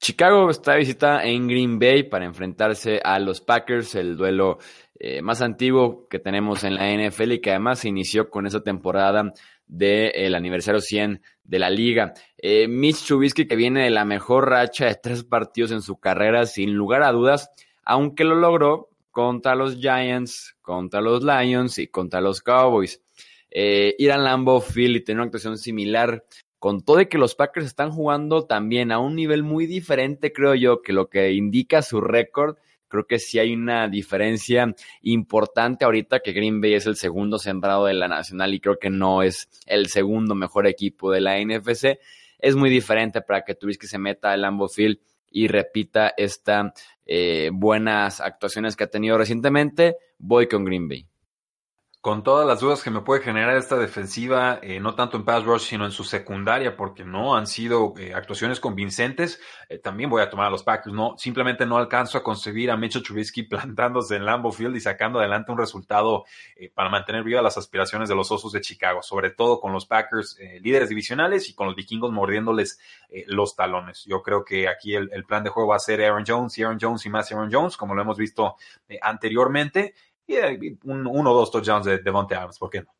Chicago 0.00 0.48
está 0.50 0.72
de 0.72 0.78
visita 0.78 1.24
en 1.24 1.48
Green 1.48 1.78
Bay 1.78 2.04
para 2.04 2.24
enfrentarse 2.24 3.00
a 3.02 3.18
los 3.18 3.40
Packers, 3.40 3.96
el 3.96 4.16
duelo 4.16 4.58
eh, 5.00 5.22
más 5.22 5.42
antiguo 5.42 6.08
que 6.08 6.18
tenemos 6.18 6.64
en 6.64 6.74
la 6.74 6.92
NFL 6.92 7.32
y 7.32 7.40
que 7.40 7.50
además 7.50 7.80
se 7.80 7.88
inició 7.88 8.30
con 8.30 8.46
esa 8.46 8.62
temporada 8.62 9.32
del 9.66 10.34
aniversario 10.34 10.80
100 10.80 11.22
de 11.44 11.58
la 11.58 11.70
liga. 11.70 12.14
Eh, 12.36 12.66
Mitch 12.68 13.06
Trubisky 13.06 13.46
que 13.46 13.54
viene 13.54 13.84
de 13.84 13.90
la 13.90 14.04
mejor 14.04 14.48
racha 14.48 14.86
de 14.86 14.96
tres 14.96 15.22
partidos 15.22 15.70
en 15.70 15.82
su 15.82 15.98
carrera, 16.00 16.46
sin 16.46 16.74
lugar 16.74 17.02
a 17.02 17.12
dudas, 17.12 17.50
aunque 17.84 18.24
lo 18.24 18.34
logró 18.34 18.90
contra 19.10 19.54
los 19.54 19.76
Giants, 19.76 20.56
contra 20.62 21.00
los 21.00 21.22
Lions 21.22 21.78
y 21.78 21.88
contra 21.88 22.20
los 22.20 22.40
Cowboys. 22.40 23.02
Eh, 23.50 23.94
ir 23.98 24.12
a 24.12 24.18
Lambeau 24.18 24.60
Field 24.60 25.04
y 25.06 25.12
una 25.12 25.24
actuación 25.24 25.58
similar, 25.58 26.24
con 26.58 26.82
todo 26.82 26.96
de 26.96 27.08
que 27.08 27.18
los 27.18 27.34
Packers 27.34 27.66
están 27.66 27.90
jugando 27.90 28.46
también 28.46 28.92
a 28.92 28.98
un 28.98 29.14
nivel 29.14 29.42
muy 29.42 29.66
diferente, 29.66 30.32
creo 30.32 30.54
yo, 30.54 30.82
que 30.82 30.92
lo 30.92 31.08
que 31.08 31.32
indica 31.32 31.82
su 31.82 32.00
récord. 32.00 32.56
Creo 32.88 33.06
que 33.06 33.18
sí 33.18 33.38
hay 33.38 33.54
una 33.54 33.88
diferencia 33.88 34.74
importante 35.02 35.84
ahorita 35.84 36.20
que 36.20 36.32
Green 36.32 36.60
Bay 36.60 36.74
es 36.74 36.86
el 36.86 36.96
segundo 36.96 37.38
sembrado 37.38 37.86
de 37.86 37.94
la 37.94 38.08
Nacional 38.08 38.54
y 38.54 38.60
creo 38.60 38.78
que 38.78 38.90
no 38.90 39.22
es 39.22 39.48
el 39.66 39.88
segundo 39.88 40.34
mejor 40.34 40.66
equipo 40.66 41.12
de 41.12 41.20
la 41.20 41.38
NFC. 41.38 41.98
Es 42.38 42.56
muy 42.56 42.70
diferente 42.70 43.20
para 43.20 43.42
que 43.44 43.56
que 43.56 43.86
se 43.86 43.98
meta 43.98 44.32
al 44.32 44.42
Lambeau 44.42 44.68
Field 44.68 44.98
y 45.30 45.48
repita 45.48 46.14
estas 46.16 46.72
eh, 47.04 47.50
buenas 47.52 48.20
actuaciones 48.20 48.76
que 48.76 48.84
ha 48.84 48.90
tenido 48.90 49.18
recientemente, 49.18 49.96
voy 50.18 50.48
con 50.48 50.64
Green 50.64 50.88
Bay 50.88 51.06
con 52.00 52.22
todas 52.22 52.46
las 52.46 52.60
dudas 52.60 52.82
que 52.84 52.90
me 52.90 53.00
puede 53.00 53.22
generar 53.22 53.56
esta 53.56 53.76
defensiva, 53.76 54.60
eh, 54.62 54.78
no 54.78 54.94
tanto 54.94 55.16
en 55.16 55.24
pass 55.24 55.42
rush, 55.44 55.62
sino 55.62 55.84
en 55.84 55.90
su 55.90 56.04
secundaria, 56.04 56.76
porque 56.76 57.04
no 57.04 57.36
han 57.36 57.48
sido 57.48 57.92
eh, 57.98 58.14
actuaciones 58.14 58.60
convincentes, 58.60 59.40
eh, 59.68 59.78
también 59.78 60.08
voy 60.08 60.22
a 60.22 60.30
tomar 60.30 60.46
a 60.46 60.50
los 60.50 60.62
Packers. 60.62 60.94
No, 60.94 61.16
simplemente 61.18 61.66
no 61.66 61.76
alcanzo 61.76 62.16
a 62.16 62.22
concebir 62.22 62.70
a 62.70 62.76
Mitchell 62.76 63.02
Trubisky 63.02 63.42
plantándose 63.48 64.14
en 64.14 64.24
Lambeau 64.24 64.52
Field 64.52 64.76
y 64.76 64.80
sacando 64.80 65.18
adelante 65.18 65.50
un 65.50 65.58
resultado 65.58 66.24
para 66.74 66.88
mantener 66.88 67.24
viva 67.24 67.42
las 67.42 67.58
aspiraciones 67.58 68.08
de 68.08 68.14
los 68.14 68.30
Osos 68.30 68.52
de 68.52 68.60
Chicago, 68.60 69.02
sobre 69.02 69.30
todo 69.30 69.60
con 69.60 69.72
los 69.72 69.86
Packers 69.86 70.38
líderes 70.60 70.88
divisionales 70.88 71.48
y 71.48 71.54
con 71.54 71.66
los 71.66 71.76
vikingos 71.76 72.12
mordiéndoles 72.12 72.78
los 73.26 73.56
talones. 73.56 74.04
Yo 74.04 74.22
creo 74.22 74.44
que 74.44 74.68
aquí 74.68 74.94
el, 74.94 75.10
el, 75.12 75.24
plan 75.24 75.44
de 75.44 75.50
juego 75.50 75.70
va 75.70 75.76
a 75.76 75.80
ser 75.80 76.02
Aaron 76.02 76.24
Jones 76.26 76.56
y 76.58 76.62
Aaron 76.62 76.78
Jones 76.80 77.04
y 77.06 77.10
más 77.10 77.30
Aaron 77.32 77.50
Jones, 77.52 77.76
como 77.76 77.94
lo 77.94 78.02
hemos 78.02 78.16
visto 78.16 78.56
anteriormente 79.02 79.94
y 80.28 80.78
un, 80.84 81.06
uno 81.06 81.32
o 81.32 81.34
dos 81.34 81.50
touchdowns 81.50 81.86
de 81.86 81.98
Devontae 81.98 82.36
Adams, 82.36 82.58
¿por 82.58 82.70
qué 82.70 82.82
no? 82.82 82.94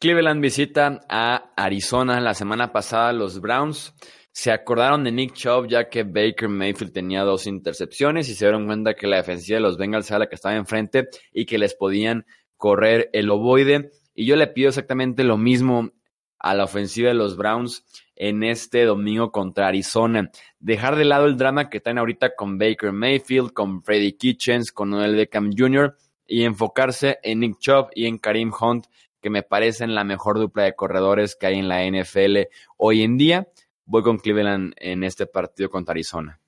Cleveland 0.00 0.40
visita 0.40 1.00
a 1.08 1.50
Arizona 1.56 2.20
la 2.20 2.32
semana 2.32 2.72
pasada. 2.72 3.12
Los 3.12 3.40
Browns 3.40 3.92
se 4.30 4.52
acordaron 4.52 5.02
de 5.02 5.10
Nick 5.10 5.32
Chubb 5.32 5.66
ya 5.66 5.88
que 5.88 6.04
Baker 6.04 6.48
Mayfield 6.48 6.92
tenía 6.92 7.24
dos 7.24 7.48
intercepciones 7.48 8.28
y 8.28 8.36
se 8.36 8.44
dieron 8.44 8.66
cuenta 8.66 8.94
que 8.94 9.08
la 9.08 9.16
defensiva 9.16 9.56
de 9.56 9.62
los 9.62 9.76
Bengals 9.76 10.08
era 10.08 10.20
la 10.20 10.28
que 10.28 10.36
estaba 10.36 10.54
enfrente 10.54 11.08
y 11.32 11.46
que 11.46 11.58
les 11.58 11.74
podían 11.74 12.26
correr 12.56 13.10
el 13.12 13.28
ovoide. 13.30 13.90
Y 14.14 14.26
yo 14.26 14.36
le 14.36 14.46
pido 14.46 14.68
exactamente 14.68 15.24
lo 15.24 15.36
mismo 15.36 15.90
a 16.38 16.54
la 16.54 16.64
ofensiva 16.64 17.08
de 17.08 17.14
los 17.14 17.36
Browns 17.36 17.84
en 18.14 18.44
este 18.44 18.84
domingo 18.84 19.32
contra 19.32 19.66
Arizona. 19.66 20.30
Dejar 20.60 20.94
de 20.94 21.06
lado 21.06 21.26
el 21.26 21.36
drama 21.36 21.68
que 21.68 21.78
están 21.78 21.98
ahorita 21.98 22.36
con 22.36 22.56
Baker 22.56 22.92
Mayfield, 22.92 23.52
con 23.52 23.82
Freddie 23.82 24.16
Kitchens, 24.16 24.70
con 24.70 24.90
Noel 24.90 25.16
Beckham 25.16 25.50
Jr. 25.56 25.96
y 26.28 26.44
enfocarse 26.44 27.18
en 27.24 27.40
Nick 27.40 27.58
Chubb 27.58 27.88
y 27.94 28.06
en 28.06 28.18
Karim 28.18 28.52
Hunt, 28.52 28.86
que 29.20 29.30
me 29.30 29.42
parecen 29.42 29.94
la 29.94 30.04
mejor 30.04 30.38
dupla 30.38 30.62
de 30.62 30.76
corredores 30.76 31.34
que 31.34 31.46
hay 31.46 31.58
en 31.58 31.68
la 31.68 31.84
NFL 31.84 32.48
hoy 32.76 33.02
en 33.02 33.16
día. 33.16 33.48
Voy 33.84 34.02
con 34.02 34.18
Cleveland 34.18 34.74
en 34.76 35.02
este 35.02 35.26
partido 35.26 35.70
contra 35.70 35.92
Arizona. 35.92 36.38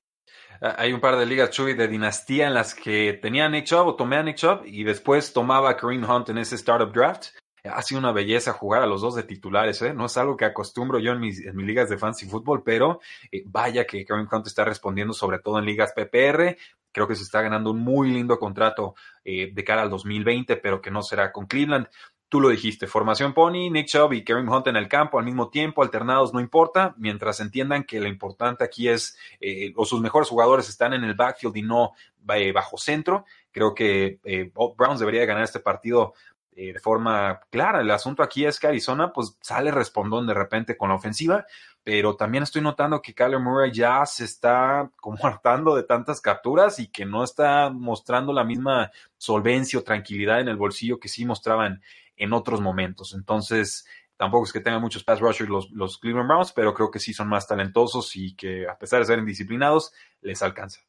Ah, 0.60 0.76
hay 0.78 0.92
un 0.92 1.00
par 1.00 1.16
de 1.16 1.24
ligas, 1.24 1.50
Chuy, 1.50 1.72
de 1.74 1.88
dinastía 1.88 2.46
en 2.46 2.54
las 2.54 2.74
que 2.74 3.14
tenía 3.14 3.46
a 3.46 3.48
Nick 3.48 3.64
Chubb 3.64 3.86
o 3.86 3.96
tomé 3.96 4.16
a 4.16 4.22
Nick 4.22 4.36
Chubb 4.36 4.66
y 4.66 4.84
después 4.84 5.32
tomaba 5.32 5.70
a 5.70 5.76
Kareem 5.76 6.04
Hunt 6.08 6.28
en 6.28 6.38
ese 6.38 6.56
startup 6.56 6.92
draft. 6.92 7.28
Ha 7.64 7.82
sido 7.82 7.98
una 7.98 8.12
belleza 8.12 8.52
jugar 8.52 8.82
a 8.82 8.86
los 8.86 9.02
dos 9.02 9.14
de 9.14 9.22
titulares, 9.22 9.82
¿eh? 9.82 9.92
No 9.92 10.06
es 10.06 10.16
algo 10.16 10.36
que 10.36 10.46
acostumbro 10.46 10.98
yo 10.98 11.12
en 11.12 11.20
mis, 11.20 11.44
ligas 11.54 11.90
de 11.90 11.98
fantasy 11.98 12.26
fútbol, 12.26 12.62
pero 12.62 13.00
eh, 13.30 13.42
vaya 13.46 13.86
que 13.86 14.04
Kareem 14.04 14.28
Hunt 14.30 14.46
está 14.46 14.64
respondiendo 14.64 15.12
sobre 15.12 15.40
todo 15.40 15.58
en 15.58 15.66
ligas 15.66 15.92
PPR. 15.92 16.56
Creo 16.92 17.06
que 17.08 17.16
se 17.16 17.22
está 17.22 17.42
ganando 17.42 17.70
un 17.70 17.80
muy 17.80 18.10
lindo 18.10 18.38
contrato 18.38 18.94
eh, 19.24 19.50
de 19.52 19.64
cara 19.64 19.82
al 19.82 19.90
2020, 19.90 20.56
pero 20.56 20.80
que 20.80 20.90
no 20.90 21.02
será 21.02 21.32
con 21.32 21.46
Cleveland. 21.46 21.86
Tú 22.30 22.40
lo 22.40 22.48
dijiste, 22.48 22.86
formación 22.86 23.34
Pony, 23.34 23.70
Nick 23.72 23.88
Chubb 23.88 24.12
y 24.12 24.22
Kareem 24.22 24.48
Hunt 24.48 24.68
en 24.68 24.76
el 24.76 24.86
campo 24.86 25.18
al 25.18 25.24
mismo 25.24 25.50
tiempo, 25.50 25.82
alternados, 25.82 26.32
no 26.32 26.38
importa, 26.38 26.94
mientras 26.96 27.40
entiendan 27.40 27.82
que 27.82 27.98
lo 27.98 28.06
importante 28.06 28.62
aquí 28.62 28.88
es, 28.88 29.18
eh, 29.40 29.72
o 29.74 29.84
sus 29.84 30.00
mejores 30.00 30.28
jugadores 30.28 30.68
están 30.68 30.92
en 30.92 31.02
el 31.02 31.14
backfield 31.14 31.56
y 31.56 31.62
no 31.62 31.90
eh, 32.36 32.52
bajo 32.52 32.78
centro. 32.78 33.24
Creo 33.50 33.74
que 33.74 34.20
eh, 34.22 34.52
Browns 34.76 35.00
debería 35.00 35.24
ganar 35.24 35.42
este 35.42 35.58
partido 35.58 36.14
de 36.52 36.78
forma 36.78 37.40
clara. 37.48 37.80
El 37.80 37.90
asunto 37.90 38.22
aquí 38.22 38.44
es 38.44 38.60
que 38.60 38.66
Arizona 38.66 39.12
pues 39.12 39.38
sale 39.40 39.70
respondón 39.70 40.26
de 40.26 40.34
repente 40.34 40.76
con 40.76 40.90
la 40.90 40.96
ofensiva, 40.96 41.46
pero 41.82 42.16
también 42.16 42.44
estoy 42.44 42.62
notando 42.62 43.00
que 43.00 43.14
Kyler 43.14 43.40
Murray 43.40 43.72
ya 43.72 44.04
se 44.06 44.24
está 44.24 44.90
como 44.96 45.18
hartando 45.26 45.74
de 45.74 45.82
tantas 45.82 46.20
capturas 46.20 46.78
y 46.78 46.88
que 46.88 47.04
no 47.04 47.24
está 47.24 47.70
mostrando 47.70 48.32
la 48.32 48.44
misma 48.44 48.90
solvencia 49.16 49.78
o 49.78 49.82
tranquilidad 49.82 50.40
en 50.40 50.48
el 50.48 50.56
bolsillo 50.56 50.98
que 50.98 51.08
sí 51.08 51.24
mostraban 51.24 51.82
en 52.16 52.32
otros 52.32 52.60
momentos. 52.60 53.14
Entonces, 53.14 53.86
tampoco 54.16 54.44
es 54.44 54.52
que 54.52 54.60
tengan 54.60 54.82
muchos 54.82 55.02
pass 55.02 55.20
rushers 55.20 55.48
los, 55.48 55.70
los 55.70 55.98
Cleveland 55.98 56.28
Browns, 56.28 56.52
pero 56.52 56.74
creo 56.74 56.90
que 56.90 56.98
sí 56.98 57.14
son 57.14 57.28
más 57.28 57.46
talentosos 57.48 58.14
y 58.16 58.34
que 58.34 58.68
a 58.68 58.76
pesar 58.76 59.00
de 59.00 59.06
ser 59.06 59.18
indisciplinados, 59.18 59.92
les 60.20 60.42
alcanza. 60.42 60.80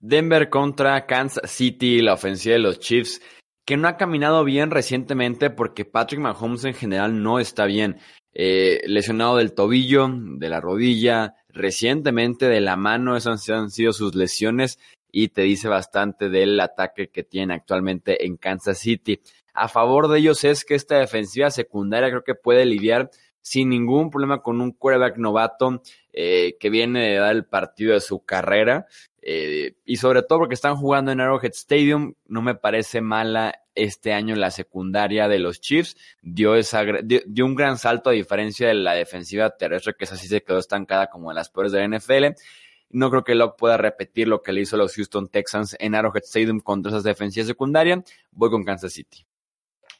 Denver 0.00 0.50
contra 0.50 1.06
Kansas 1.06 1.48
City, 1.48 2.02
la 2.02 2.14
ofensiva 2.14 2.54
de 2.54 2.58
los 2.58 2.80
Chiefs, 2.80 3.22
que 3.64 3.76
no 3.76 3.88
ha 3.88 3.96
caminado 3.96 4.44
bien 4.44 4.70
recientemente 4.70 5.50
porque 5.50 5.84
Patrick 5.84 6.20
Mahomes 6.20 6.64
en 6.64 6.74
general 6.74 7.22
no 7.22 7.38
está 7.38 7.64
bien. 7.66 7.98
Eh, 8.34 8.80
lesionado 8.86 9.36
del 9.36 9.52
tobillo, 9.52 10.08
de 10.10 10.48
la 10.48 10.60
rodilla, 10.60 11.34
recientemente 11.48 12.48
de 12.48 12.62
la 12.62 12.76
mano, 12.76 13.16
esas 13.16 13.48
han 13.50 13.70
sido 13.70 13.92
sus 13.92 14.14
lesiones 14.14 14.78
y 15.10 15.28
te 15.28 15.42
dice 15.42 15.68
bastante 15.68 16.30
del 16.30 16.58
ataque 16.58 17.08
que 17.08 17.22
tiene 17.22 17.52
actualmente 17.52 18.24
en 18.24 18.38
Kansas 18.38 18.78
City 18.78 19.20
a 19.54 19.68
favor 19.68 20.08
de 20.08 20.18
ellos 20.18 20.44
es 20.44 20.64
que 20.64 20.74
esta 20.74 20.98
defensiva 20.98 21.50
secundaria 21.50 22.08
creo 22.08 22.24
que 22.24 22.34
puede 22.34 22.64
lidiar 22.64 23.10
sin 23.42 23.68
ningún 23.68 24.10
problema 24.10 24.40
con 24.40 24.60
un 24.60 24.72
quarterback 24.72 25.18
novato 25.18 25.82
eh, 26.12 26.56
que 26.58 26.70
viene 26.70 27.10
de 27.10 27.16
dar 27.16 27.34
el 27.34 27.44
partido 27.44 27.92
de 27.92 28.00
su 28.00 28.24
carrera. 28.24 28.86
Eh, 29.20 29.74
y 29.84 29.96
sobre 29.96 30.22
todo 30.22 30.40
porque 30.40 30.54
están 30.54 30.76
jugando 30.76 31.12
en 31.12 31.20
Arrowhead 31.20 31.52
Stadium, 31.52 32.14
no 32.26 32.42
me 32.42 32.54
parece 32.54 33.00
mala 33.00 33.54
este 33.74 34.12
año 34.12 34.34
la 34.34 34.50
secundaria 34.50 35.28
de 35.28 35.38
los 35.38 35.60
Chiefs. 35.60 35.96
Dio, 36.22 36.54
esa, 36.54 36.84
dio, 37.02 37.44
un 37.44 37.54
gran 37.54 37.78
salto 37.78 38.10
a 38.10 38.12
diferencia 38.12 38.68
de 38.68 38.74
la 38.74 38.94
defensiva 38.94 39.50
terrestre, 39.50 39.94
que 39.98 40.04
es 40.04 40.12
así 40.12 40.26
se 40.28 40.42
quedó 40.42 40.58
estancada 40.58 41.08
como 41.08 41.30
en 41.30 41.36
las 41.36 41.50
peores 41.50 41.72
de 41.72 41.86
la 41.86 41.98
NFL. 41.98 42.36
No 42.90 43.10
creo 43.10 43.24
que 43.24 43.34
Locke 43.34 43.56
pueda 43.58 43.76
repetir 43.76 44.28
lo 44.28 44.42
que 44.42 44.52
le 44.52 44.60
hizo 44.60 44.76
a 44.76 44.78
los 44.78 44.94
Houston 44.94 45.28
Texans 45.28 45.76
en 45.78 45.94
Arrowhead 45.94 46.24
Stadium 46.24 46.60
contra 46.60 46.90
esas 46.90 47.04
defensivas 47.04 47.46
secundarias. 47.46 48.00
Voy 48.32 48.50
con 48.50 48.64
Kansas 48.64 48.92
City. 48.92 49.24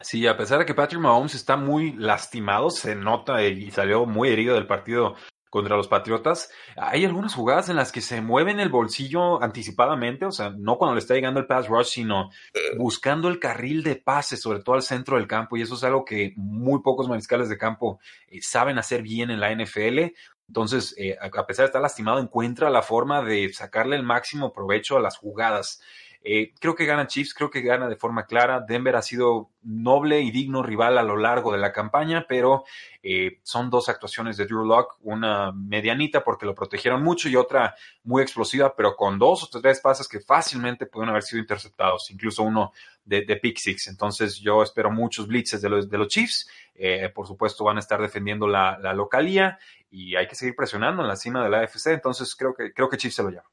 Sí, 0.02 0.26
a 0.26 0.36
pesar 0.36 0.58
de 0.58 0.66
que 0.66 0.74
Patrick 0.74 1.00
Mahomes 1.00 1.34
está 1.34 1.56
muy 1.56 1.92
lastimado, 1.92 2.70
se 2.70 2.94
nota 2.94 3.42
y 3.44 3.70
salió 3.70 4.06
muy 4.06 4.28
herido 4.28 4.54
del 4.54 4.66
partido 4.66 5.14
contra 5.52 5.76
los 5.76 5.86
Patriotas. 5.86 6.50
Hay 6.78 7.04
algunas 7.04 7.34
jugadas 7.34 7.68
en 7.68 7.76
las 7.76 7.92
que 7.92 8.00
se 8.00 8.22
mueven 8.22 8.58
el 8.58 8.70
bolsillo 8.70 9.42
anticipadamente, 9.42 10.24
o 10.24 10.32
sea, 10.32 10.48
no 10.48 10.78
cuando 10.78 10.94
le 10.94 11.00
está 11.00 11.12
llegando 11.12 11.40
el 11.40 11.46
pass 11.46 11.68
rush, 11.68 11.88
sino 11.88 12.30
buscando 12.78 13.28
el 13.28 13.38
carril 13.38 13.82
de 13.82 13.96
pase, 13.96 14.38
sobre 14.38 14.60
todo 14.60 14.76
al 14.76 14.82
centro 14.82 15.18
del 15.18 15.26
campo, 15.26 15.58
y 15.58 15.60
eso 15.60 15.74
es 15.74 15.84
algo 15.84 16.06
que 16.06 16.32
muy 16.36 16.80
pocos 16.80 17.06
mariscales 17.06 17.50
de 17.50 17.58
campo 17.58 18.00
eh, 18.28 18.40
saben 18.40 18.78
hacer 18.78 19.02
bien 19.02 19.30
en 19.30 19.40
la 19.40 19.54
NFL. 19.54 20.14
Entonces, 20.48 20.94
eh, 20.96 21.18
a 21.20 21.46
pesar 21.46 21.64
de 21.64 21.66
estar 21.66 21.82
lastimado, 21.82 22.18
encuentra 22.18 22.70
la 22.70 22.80
forma 22.80 23.22
de 23.22 23.52
sacarle 23.52 23.96
el 23.96 24.04
máximo 24.04 24.54
provecho 24.54 24.96
a 24.96 25.00
las 25.00 25.18
jugadas. 25.18 25.82
Eh, 26.24 26.52
creo 26.60 26.74
que 26.74 26.84
gana 26.84 27.08
Chiefs, 27.08 27.34
creo 27.34 27.50
que 27.50 27.62
gana 27.62 27.88
de 27.88 27.96
forma 27.96 28.26
clara. 28.26 28.60
Denver 28.60 28.94
ha 28.94 29.02
sido 29.02 29.50
noble 29.62 30.20
y 30.20 30.30
digno 30.30 30.62
rival 30.62 30.98
a 30.98 31.02
lo 31.02 31.16
largo 31.16 31.52
de 31.52 31.58
la 31.58 31.72
campaña, 31.72 32.26
pero 32.28 32.64
eh, 33.02 33.40
son 33.42 33.70
dos 33.70 33.88
actuaciones 33.88 34.36
de 34.36 34.46
Drew 34.46 34.64
Lock, 34.64 34.98
una 35.02 35.50
medianita 35.52 36.22
porque 36.22 36.46
lo 36.46 36.54
protegieron 36.54 37.02
mucho 37.02 37.28
y 37.28 37.34
otra 37.34 37.74
muy 38.04 38.22
explosiva, 38.22 38.74
pero 38.76 38.94
con 38.94 39.18
dos 39.18 39.42
o 39.42 39.60
tres 39.60 39.80
pases 39.80 40.06
que 40.06 40.20
fácilmente 40.20 40.86
pueden 40.86 41.10
haber 41.10 41.24
sido 41.24 41.40
interceptados, 41.40 42.10
incluso 42.10 42.44
uno 42.44 42.72
de, 43.04 43.22
de 43.22 43.36
pick 43.36 43.58
six. 43.58 43.88
Entonces 43.88 44.38
yo 44.38 44.62
espero 44.62 44.90
muchos 44.90 45.26
blitzes 45.26 45.60
de 45.60 45.68
los, 45.68 45.90
de 45.90 45.98
los 45.98 46.08
Chiefs. 46.08 46.48
Eh, 46.74 47.10
por 47.14 47.26
supuesto 47.26 47.64
van 47.64 47.76
a 47.76 47.80
estar 47.80 48.00
defendiendo 48.00 48.46
la, 48.46 48.78
la 48.78 48.94
localía 48.94 49.58
y 49.90 50.16
hay 50.16 50.26
que 50.26 50.34
seguir 50.34 50.54
presionando 50.56 51.02
en 51.02 51.08
la 51.08 51.16
cima 51.16 51.42
de 51.42 51.50
la 51.50 51.60
AFC. 51.60 51.88
Entonces 51.88 52.34
creo 52.36 52.54
que, 52.54 52.72
creo 52.72 52.88
que 52.88 52.96
Chiefs 52.96 53.16
se 53.16 53.22
lo 53.22 53.30
lleva. 53.30 53.51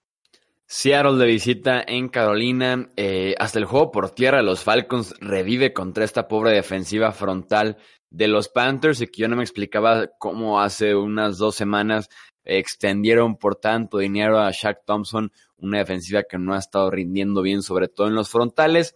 Seattle 0.72 1.18
de 1.18 1.26
visita 1.26 1.84
en 1.86 2.10
Carolina. 2.10 2.92
Eh, 2.96 3.34
hasta 3.40 3.58
el 3.58 3.66
juego 3.66 3.90
por 3.90 4.12
tierra, 4.12 4.44
los 4.44 4.64
Falcons 4.64 5.16
revive 5.20 5.74
contra 5.74 6.06
esta 6.06 6.28
pobre 6.28 6.52
defensiva 6.52 7.12
frontal 7.12 7.78
de 8.12 8.28
los 8.28 8.50
Panthers 8.50 9.02
y 9.02 9.08
que 9.08 9.24
yo 9.24 9.28
no 9.28 9.36
me 9.36 9.42
explicaba 9.42 10.12
cómo 10.20 10.62
hace 10.62 10.94
unas 10.94 11.40
dos 11.40 11.56
semanas 11.56 12.08
extendieron 12.46 13.38
por 13.38 13.56
tanto 13.56 13.98
dinero 13.98 14.40
a 14.40 14.52
Shaq 14.52 14.86
Thompson, 14.86 15.32
una 15.58 15.80
defensiva 15.80 16.22
que 16.22 16.38
no 16.38 16.54
ha 16.54 16.60
estado 16.60 16.92
rindiendo 16.92 17.42
bien, 17.42 17.64
sobre 17.64 17.88
todo 17.88 18.06
en 18.06 18.14
los 18.14 18.30
frontales. 18.30 18.96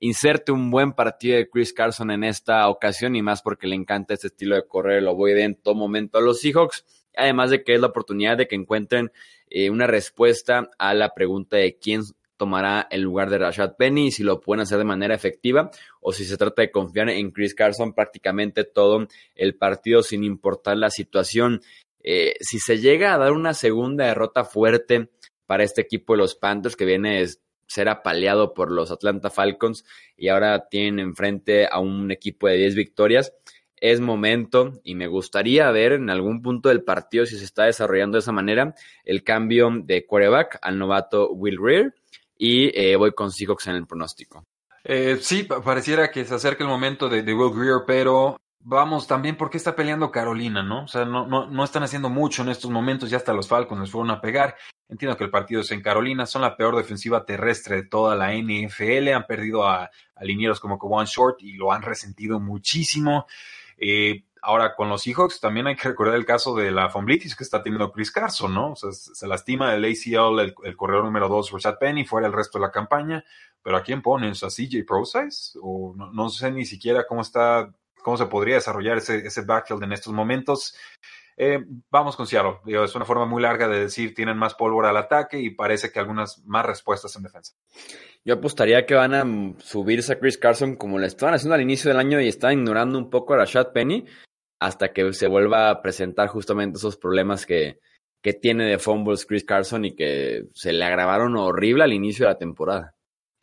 Inserte 0.00 0.52
un 0.52 0.70
buen 0.70 0.92
partido 0.92 1.38
de 1.38 1.48
Chris 1.48 1.72
Carson 1.72 2.10
en 2.10 2.22
esta 2.22 2.68
ocasión 2.68 3.16
y 3.16 3.22
más 3.22 3.40
porque 3.40 3.66
le 3.66 3.76
encanta 3.76 4.12
este 4.12 4.26
estilo 4.26 4.56
de 4.56 4.68
correr, 4.68 5.02
lo 5.02 5.14
voy 5.14 5.32
de 5.32 5.44
en 5.44 5.54
todo 5.54 5.74
momento 5.74 6.18
a 6.18 6.20
los 6.20 6.40
Seahawks. 6.40 6.84
Además 7.16 7.50
de 7.50 7.62
que 7.62 7.74
es 7.74 7.80
la 7.80 7.88
oportunidad 7.88 8.36
de 8.36 8.48
que 8.48 8.56
encuentren 8.56 9.12
eh, 9.50 9.70
una 9.70 9.86
respuesta 9.86 10.70
a 10.78 10.94
la 10.94 11.14
pregunta 11.14 11.56
de 11.56 11.78
quién 11.78 12.02
tomará 12.36 12.88
el 12.90 13.02
lugar 13.02 13.30
de 13.30 13.38
Rashad 13.38 13.76
Penny 13.76 14.08
y 14.08 14.10
si 14.10 14.22
lo 14.22 14.40
pueden 14.40 14.62
hacer 14.62 14.78
de 14.78 14.84
manera 14.84 15.14
efectiva 15.14 15.70
o 16.00 16.12
si 16.12 16.24
se 16.24 16.36
trata 16.36 16.62
de 16.62 16.70
confiar 16.70 17.08
en 17.08 17.30
Chris 17.30 17.54
Carson 17.54 17.94
prácticamente 17.94 18.64
todo 18.64 19.06
el 19.34 19.56
partido 19.56 20.02
sin 20.02 20.24
importar 20.24 20.76
la 20.76 20.90
situación. 20.90 21.62
Eh, 22.02 22.34
si 22.40 22.58
se 22.58 22.78
llega 22.78 23.14
a 23.14 23.18
dar 23.18 23.32
una 23.32 23.54
segunda 23.54 24.06
derrota 24.06 24.44
fuerte 24.44 25.10
para 25.46 25.64
este 25.64 25.80
equipo 25.80 26.14
de 26.14 26.18
los 26.18 26.34
Panthers 26.34 26.76
que 26.76 26.84
viene 26.84 27.22
a 27.22 27.26
ser 27.66 27.88
apaleado 27.88 28.52
por 28.54 28.70
los 28.70 28.90
Atlanta 28.90 29.30
Falcons 29.30 29.84
y 30.16 30.28
ahora 30.28 30.68
tienen 30.68 30.98
enfrente 30.98 31.66
a 31.70 31.80
un 31.80 32.10
equipo 32.10 32.48
de 32.48 32.56
10 32.56 32.74
victorias, 32.74 33.32
es 33.80 34.00
momento 34.00 34.80
y 34.82 34.94
me 34.94 35.06
gustaría 35.06 35.70
ver 35.70 35.92
en 35.92 36.10
algún 36.10 36.42
punto 36.42 36.68
del 36.68 36.82
partido 36.82 37.26
si 37.26 37.38
se 37.38 37.44
está 37.44 37.64
desarrollando 37.64 38.16
de 38.16 38.20
esa 38.20 38.32
manera 38.32 38.74
el 39.04 39.22
cambio 39.24 39.70
de 39.82 40.06
quarterback 40.06 40.58
al 40.62 40.78
novato 40.78 41.30
Will 41.32 41.58
Rear 41.60 41.94
y 42.36 42.70
eh, 42.78 42.96
voy 42.96 43.12
con 43.12 43.30
Seahawks 43.30 43.66
en 43.68 43.76
el 43.76 43.86
pronóstico. 43.86 44.44
Eh, 44.82 45.18
sí, 45.20 45.44
pareciera 45.44 46.10
que 46.10 46.24
se 46.24 46.34
acerca 46.34 46.62
el 46.62 46.68
momento 46.68 47.08
de, 47.08 47.22
Will 47.32 47.58
Greer, 47.58 47.84
pero 47.86 48.36
vamos, 48.60 49.06
también 49.06 49.36
porque 49.36 49.56
está 49.56 49.74
peleando 49.74 50.10
Carolina, 50.10 50.62
¿no? 50.62 50.84
O 50.84 50.88
sea, 50.88 51.06
no, 51.06 51.26
no, 51.26 51.46
no 51.46 51.64
están 51.64 51.84
haciendo 51.84 52.10
mucho 52.10 52.42
en 52.42 52.50
estos 52.50 52.70
momentos, 52.70 53.08
ya 53.08 53.16
hasta 53.16 53.32
los 53.32 53.48
Falcons 53.48 53.80
les 53.80 53.90
fueron 53.90 54.10
a 54.10 54.20
pegar. 54.20 54.56
Entiendo 54.86 55.16
que 55.16 55.24
el 55.24 55.30
partido 55.30 55.62
es 55.62 55.70
en 55.70 55.80
Carolina, 55.80 56.26
son 56.26 56.42
la 56.42 56.56
peor 56.56 56.76
defensiva 56.76 57.24
terrestre 57.24 57.76
de 57.76 57.84
toda 57.84 58.14
la 58.14 58.34
NFL, 58.34 59.08
han 59.14 59.26
perdido 59.26 59.66
a, 59.66 59.90
a 60.14 60.24
linieros 60.24 60.60
como 60.60 60.76
One 60.76 61.06
Short 61.06 61.40
y 61.40 61.54
lo 61.54 61.72
han 61.72 61.80
resentido 61.80 62.38
muchísimo. 62.38 63.26
Eh, 63.78 64.24
ahora, 64.42 64.74
con 64.74 64.88
los 64.88 65.02
Seahawks 65.02 65.40
también 65.40 65.66
hay 65.66 65.76
que 65.76 65.88
recordar 65.88 66.16
el 66.16 66.26
caso 66.26 66.54
de 66.54 66.70
la 66.70 66.90
fomblitis 66.90 67.34
que 67.34 67.44
está 67.44 67.62
teniendo 67.62 67.90
Chris 67.92 68.10
Carson, 68.10 68.54
¿no? 68.54 68.72
O 68.72 68.76
sea, 68.76 68.92
se 68.92 69.26
lastima 69.26 69.74
el 69.74 69.84
ACL, 69.84 70.54
el, 70.64 70.76
corredor 70.76 71.04
número 71.04 71.28
2, 71.28 71.52
Rashad 71.52 71.78
Penny, 71.78 72.04
fuera 72.04 72.26
el 72.26 72.32
resto 72.32 72.58
de 72.58 72.62
la 72.66 72.70
campaña. 72.70 73.24
Pero 73.62 73.76
¿a 73.76 73.82
quién 73.82 74.02
pones? 74.02 74.42
¿A 74.42 74.48
CJ 74.48 74.84
Process? 74.86 75.58
O 75.62 75.94
no, 75.96 76.28
sé 76.28 76.50
ni 76.50 76.66
siquiera 76.66 77.06
cómo 77.06 77.22
está 77.22 77.72
cómo 78.02 78.18
se 78.18 78.26
podría 78.26 78.56
desarrollar 78.56 78.98
ese, 78.98 79.26
ese 79.26 79.40
backfield 79.42 79.82
en 79.84 79.92
estos 79.94 80.12
momentos. 80.12 80.76
Eh, 81.36 81.64
vamos 81.90 82.16
con 82.16 82.26
Seattle. 82.26 82.58
es 82.66 82.94
una 82.94 83.04
forma 83.04 83.26
muy 83.26 83.42
larga 83.42 83.68
de 83.68 83.80
decir 83.80 84.14
tienen 84.14 84.36
más 84.36 84.54
pólvora 84.54 84.90
al 84.90 84.96
ataque 84.96 85.40
y 85.40 85.50
parece 85.50 85.90
que 85.90 85.98
algunas 85.98 86.44
más 86.44 86.64
respuestas 86.64 87.14
en 87.16 87.24
defensa. 87.24 87.54
Yo 88.24 88.34
apostaría 88.34 88.86
que 88.86 88.94
van 88.94 89.14
a 89.14 89.24
subirse 89.58 90.12
a 90.12 90.18
Chris 90.18 90.38
Carson 90.38 90.76
como 90.76 90.98
lo 90.98 91.06
estaban 91.06 91.34
haciendo 91.34 91.54
al 91.54 91.60
inicio 91.60 91.90
del 91.90 91.98
año 91.98 92.20
y 92.20 92.28
estaban 92.28 92.58
ignorando 92.58 92.98
un 92.98 93.10
poco 93.10 93.34
a 93.34 93.38
Rashad 93.38 93.72
Penny 93.72 94.04
hasta 94.60 94.92
que 94.92 95.12
se 95.12 95.26
vuelva 95.26 95.70
a 95.70 95.82
presentar 95.82 96.28
justamente 96.28 96.78
esos 96.78 96.96
problemas 96.96 97.44
que, 97.44 97.80
que 98.22 98.32
tiene 98.32 98.64
de 98.64 98.78
fumbles 98.78 99.26
Chris 99.26 99.44
Carson 99.44 99.84
y 99.84 99.94
que 99.94 100.46
se 100.54 100.72
le 100.72 100.84
agravaron 100.84 101.36
horrible 101.36 101.84
al 101.84 101.92
inicio 101.92 102.26
de 102.26 102.32
la 102.32 102.38
temporada. 102.38 102.94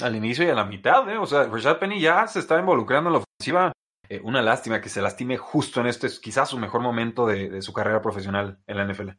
Al 0.02 0.16
inicio 0.16 0.46
y 0.46 0.50
a 0.50 0.56
la 0.56 0.66
mitad, 0.66 1.08
¿eh? 1.10 1.18
O 1.18 1.28
sea, 1.28 1.44
Rashad 1.44 1.78
Penny 1.78 2.00
ya 2.02 2.26
se 2.26 2.40
está 2.40 2.58
involucrando 2.60 3.10
en 3.10 3.14
la 3.14 3.20
ofensiva 3.20 3.72
eh, 4.12 4.20
una 4.26 4.42
lástima 4.42 4.82
que 4.82 4.90
se 4.90 5.02
lastime 5.02 5.38
justo 5.38 5.80
en 5.80 5.88
este, 5.88 6.10
quizás 6.22 6.50
su 6.50 6.58
mejor 6.58 6.82
momento 6.82 7.26
de, 7.26 7.62
su 7.62 7.72
carrera 7.72 8.02
profesional 8.02 8.60
en 8.68 8.76
la 8.76 8.86
NFL. 8.86 9.12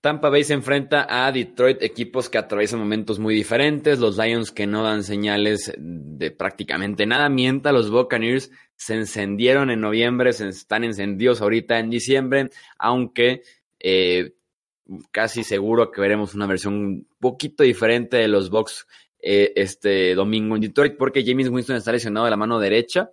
Tampa 0.00 0.30
Bay 0.30 0.44
se 0.44 0.54
enfrenta 0.54 1.08
a 1.08 1.32
Detroit, 1.32 1.82
equipos 1.82 2.30
que 2.30 2.38
atraviesan 2.38 2.78
momentos 2.78 3.18
muy 3.18 3.34
diferentes, 3.34 3.98
los 3.98 4.18
Lions 4.18 4.52
que 4.52 4.68
no 4.68 4.84
dan 4.84 5.02
señales 5.02 5.74
de 5.76 6.30
prácticamente 6.30 7.04
nada, 7.04 7.28
mientras 7.28 7.74
los 7.74 7.90
Buccaneers 7.90 8.52
se 8.76 8.94
encendieron 8.94 9.70
en 9.70 9.80
noviembre, 9.80 10.32
se 10.32 10.48
están 10.48 10.84
encendidos 10.84 11.40
ahorita 11.42 11.80
en 11.80 11.90
diciembre, 11.90 12.50
aunque 12.78 13.42
eh, 13.80 14.36
casi 15.10 15.42
seguro 15.42 15.90
que 15.90 16.00
veremos 16.00 16.32
una 16.36 16.46
versión 16.46 16.74
un 16.74 17.08
poquito 17.18 17.64
diferente 17.64 18.18
de 18.18 18.28
los 18.28 18.50
Bucks 18.50 18.86
eh, 19.18 19.52
este 19.56 20.14
domingo 20.14 20.54
en 20.54 20.62
Detroit, 20.62 20.96
porque 20.96 21.24
James 21.24 21.48
Winston 21.48 21.74
está 21.74 21.90
lesionado 21.90 22.26
de 22.26 22.30
la 22.30 22.36
mano 22.36 22.60
derecha, 22.60 23.10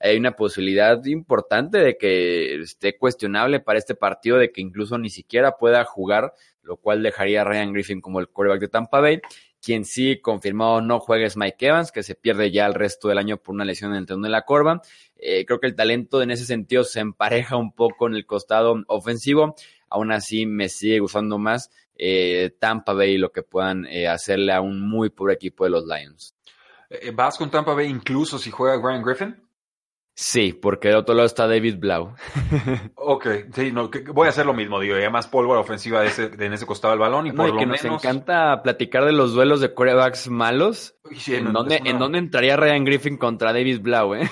hay 0.00 0.16
una 0.16 0.32
posibilidad 0.32 1.04
importante 1.06 1.78
de 1.78 1.96
que 1.96 2.60
esté 2.60 2.96
cuestionable 2.96 3.60
para 3.60 3.78
este 3.78 3.94
partido, 3.94 4.38
de 4.38 4.52
que 4.52 4.60
incluso 4.60 4.96
ni 4.98 5.10
siquiera 5.10 5.56
pueda 5.58 5.84
jugar, 5.84 6.34
lo 6.62 6.76
cual 6.76 7.02
dejaría 7.02 7.42
a 7.42 7.44
Ryan 7.44 7.72
Griffin 7.72 8.00
como 8.00 8.20
el 8.20 8.28
quarterback 8.28 8.60
de 8.60 8.68
Tampa 8.68 9.00
Bay. 9.00 9.20
Quien 9.60 9.84
sí 9.84 10.20
confirmado 10.20 10.80
no 10.80 11.00
juega 11.00 11.26
es 11.26 11.36
Mike 11.36 11.66
Evans, 11.66 11.90
que 11.90 12.04
se 12.04 12.14
pierde 12.14 12.52
ya 12.52 12.66
el 12.66 12.74
resto 12.74 13.08
del 13.08 13.18
año 13.18 13.38
por 13.38 13.56
una 13.56 13.64
lesión 13.64 13.90
en 13.90 13.98
el 13.98 14.06
tendón 14.06 14.22
de 14.22 14.28
la 14.28 14.42
corva. 14.42 14.82
Eh, 15.16 15.44
creo 15.46 15.58
que 15.58 15.66
el 15.66 15.74
talento 15.74 16.22
en 16.22 16.30
ese 16.30 16.44
sentido 16.44 16.84
se 16.84 17.00
empareja 17.00 17.56
un 17.56 17.72
poco 17.72 18.06
en 18.06 18.14
el 18.14 18.24
costado 18.24 18.76
ofensivo. 18.86 19.56
Aún 19.90 20.12
así, 20.12 20.46
me 20.46 20.68
sigue 20.68 21.00
gustando 21.00 21.38
más 21.38 21.72
eh, 21.96 22.54
Tampa 22.60 22.92
Bay 22.92 23.14
y 23.14 23.18
lo 23.18 23.32
que 23.32 23.42
puedan 23.42 23.84
eh, 23.86 24.06
hacerle 24.06 24.52
a 24.52 24.60
un 24.60 24.88
muy 24.88 25.10
pobre 25.10 25.34
equipo 25.34 25.64
de 25.64 25.70
los 25.70 25.84
Lions. 25.84 26.36
¿Vas 27.14 27.36
con 27.36 27.50
Tampa 27.50 27.74
Bay 27.74 27.88
incluso 27.88 28.38
si 28.38 28.50
juega 28.50 28.80
Ryan 28.80 29.02
Griffin? 29.02 29.47
Sí, 30.20 30.52
porque 30.52 30.88
de 30.88 30.96
otro 30.96 31.14
lado 31.14 31.26
está 31.26 31.46
David 31.46 31.76
Blau. 31.78 32.12
ok, 32.96 33.26
sí, 33.52 33.70
no, 33.70 33.88
voy 34.12 34.26
a 34.26 34.30
hacer 34.30 34.46
lo 34.46 34.52
mismo, 34.52 34.80
digo, 34.80 34.98
ya 34.98 35.10
más 35.10 35.28
pólvora 35.28 35.60
ofensiva 35.60 36.00
de 36.00 36.08
ese, 36.08 36.32
en 36.36 36.52
ese 36.52 36.66
costado 36.66 36.90
del 36.90 36.98
balón 36.98 37.28
y 37.28 37.30
por 37.30 37.50
lo 37.50 37.56
que 37.56 37.66
nos 37.66 37.84
encanta 37.84 38.60
platicar 38.64 39.04
de 39.04 39.12
los 39.12 39.32
duelos 39.32 39.60
de 39.60 39.72
corebacks 39.72 40.28
malos. 40.28 40.96
¿En, 41.28 41.52
dónde, 41.52 41.80
¿En, 41.84 42.00
dónde, 42.00 42.18
entraría 42.18 42.56
Ryan 42.56 42.84
Griffin 42.84 43.16
contra 43.16 43.52
David 43.52 43.80
Blau, 43.80 44.16
eh? 44.16 44.28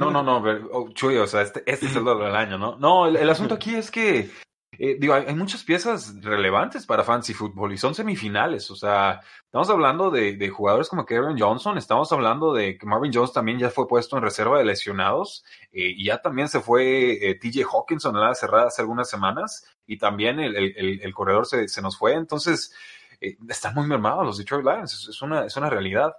no, 0.00 0.10
no, 0.10 0.24
no, 0.24 0.42
oh, 0.72 0.88
Chuy, 0.92 1.16
o 1.18 1.28
sea, 1.28 1.42
este, 1.42 1.62
este, 1.64 1.86
es 1.86 1.94
el 1.94 2.02
duelo 2.02 2.24
del 2.24 2.34
año, 2.34 2.58
¿no? 2.58 2.76
No, 2.80 3.06
el 3.06 3.30
asunto 3.30 3.54
aquí 3.54 3.76
es 3.76 3.92
que 3.92 4.30
eh, 4.78 4.96
digo, 4.98 5.14
hay, 5.14 5.34
muchas 5.34 5.62
piezas 5.62 6.14
relevantes 6.20 6.86
para 6.86 7.04
fantasy 7.04 7.34
fútbol 7.34 7.72
y 7.72 7.78
son 7.78 7.94
semifinales. 7.94 8.70
O 8.70 8.76
sea, 8.76 9.20
estamos 9.44 9.70
hablando 9.70 10.10
de, 10.10 10.48
jugadores 10.48 10.88
como 10.88 11.06
Kevin 11.06 11.38
Johnson, 11.38 11.78
estamos 11.78 12.10
hablando 12.12 12.52
de 12.52 12.76
que 12.78 12.86
Marvin 12.86 13.12
Jones 13.12 13.32
también 13.32 13.58
ya 13.58 13.70
fue 13.70 13.88
puesto 13.88 14.16
en 14.16 14.22
reserva 14.22 14.58
de 14.58 14.64
lesionados 14.64 15.44
eh, 15.72 15.92
y 15.96 16.06
ya 16.06 16.20
también 16.20 16.48
se 16.48 16.60
fue 16.60 17.30
eh, 17.30 17.34
TJ 17.34 17.64
Hawkinson 17.64 18.14
en 18.16 18.22
la 18.22 18.34
cerrada 18.34 18.66
hace 18.66 18.82
algunas 18.82 19.08
semanas 19.08 19.64
y 19.86 19.98
también 19.98 20.38
el, 20.40 21.14
corredor 21.14 21.46
se, 21.46 21.68
se, 21.68 21.82
nos 21.82 21.98
fue. 21.98 22.14
Entonces, 22.14 22.74
están 23.20 23.74
muy 23.74 23.86
mermados 23.86 24.24
los 24.24 24.38
Detroit 24.38 24.64
Lions, 24.64 25.08
es, 25.08 25.22
una, 25.22 25.44
es 25.44 25.56
una 25.56 25.70
realidad. 25.70 26.14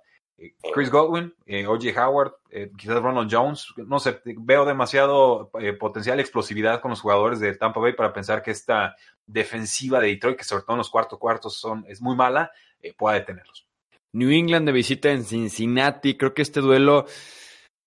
Chris 0.73 0.89
Godwin, 0.89 1.33
eh, 1.45 1.65
O.J. 1.65 1.91
Howard, 1.97 2.33
eh, 2.49 2.71
quizás 2.77 3.01
Ronald 3.01 3.29
Jones, 3.31 3.67
no 3.77 3.99
sé, 3.99 4.21
veo 4.25 4.65
demasiado 4.65 5.49
eh, 5.59 5.73
potencial 5.73 6.19
explosividad 6.19 6.81
con 6.81 6.91
los 6.91 7.01
jugadores 7.01 7.39
de 7.39 7.55
Tampa 7.55 7.79
Bay 7.79 7.93
para 7.93 8.11
pensar 8.11 8.43
que 8.43 8.51
esta 8.51 8.95
defensiva 9.25 9.99
de 9.99 10.07
Detroit, 10.07 10.37
que 10.37 10.43
sobre 10.43 10.63
todo 10.63 10.73
en 10.73 10.79
los 10.79 10.89
cuartos 10.89 11.19
cuartos 11.19 11.57
son, 11.57 11.85
es 11.87 12.01
muy 12.01 12.15
mala, 12.15 12.51
pueda 12.97 13.17
detenerlos. 13.17 13.65
New 14.11 14.29
England 14.29 14.67
de 14.67 14.71
visita 14.71 15.09
en 15.09 15.23
Cincinnati, 15.23 16.15
creo 16.17 16.33
que 16.33 16.41
este 16.41 16.61
duelo 16.61 17.05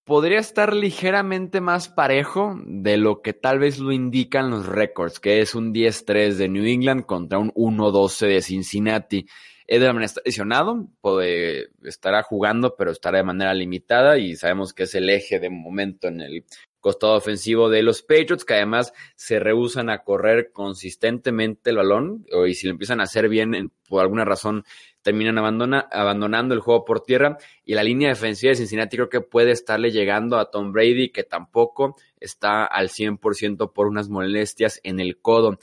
podría 0.09 0.38
estar 0.38 0.73
ligeramente 0.73 1.61
más 1.61 1.90
parejo 1.90 2.59
de 2.64 2.97
lo 2.97 3.21
que 3.21 3.35
tal 3.35 3.59
vez 3.59 3.79
lo 3.79 3.92
indican 3.92 4.49
los 4.49 4.64
récords, 4.64 5.21
que 5.21 5.42
es 5.42 5.55
un 5.55 5.75
10-3 5.75 6.33
de 6.37 6.49
New 6.49 6.64
England 6.64 7.05
contra 7.05 7.38
un 7.38 7.53
1-12 7.53 8.27
de 8.27 8.40
Cincinnati. 8.40 9.27
Edelman 9.66 10.03
está 10.03 10.23
lesionado, 10.25 10.88
puede, 11.03 11.68
estará 11.85 12.23
jugando, 12.23 12.75
pero 12.75 12.90
estará 12.90 13.18
de 13.18 13.25
manera 13.25 13.53
limitada 13.53 14.16
y 14.16 14.35
sabemos 14.35 14.73
que 14.73 14.85
es 14.85 14.94
el 14.94 15.11
eje 15.11 15.40
de 15.40 15.51
momento 15.51 16.09
en 16.09 16.23
el 16.23 16.47
costado 16.81 17.14
ofensivo 17.14 17.68
de 17.68 17.83
los 17.83 18.01
Patriots, 18.01 18.47
que 18.47 18.55
además 18.55 18.94
se 19.14 19.38
rehusan 19.38 19.90
a 19.90 20.05
correr 20.05 20.53
consistentemente 20.53 21.68
el 21.68 21.77
balón, 21.77 22.25
y 22.47 22.55
si 22.55 22.66
lo 22.66 22.73
empiezan 22.73 23.01
a 23.01 23.05
hacer 23.05 23.29
bien, 23.29 23.73
por 23.87 24.01
alguna 24.01 24.25
razón 24.25 24.64
terminan 25.09 25.38
abandonando 25.38 26.55
el 26.55 26.61
juego 26.61 26.85
por 26.85 27.01
tierra, 27.01 27.38
y 27.64 27.73
la 27.73 27.83
línea 27.83 28.11
defensiva 28.11 28.51
de 28.51 28.57
Cincinnati 28.57 28.94
creo 28.94 29.09
que 29.09 29.23
puede 29.23 29.53
estarle 29.53 29.90
llegando 29.90 30.37
a 30.37 30.51
Tom 30.51 30.71
Brady, 30.71 31.09
que 31.09 31.25
tampoco 31.25 31.97
está 32.21 32.66
al 32.66 32.90
100% 32.90 33.73
por 33.73 33.87
unas 33.87 34.11
molestias 34.11 34.81
en 34.85 35.01
el 35.01 35.18
codo. 35.18 35.59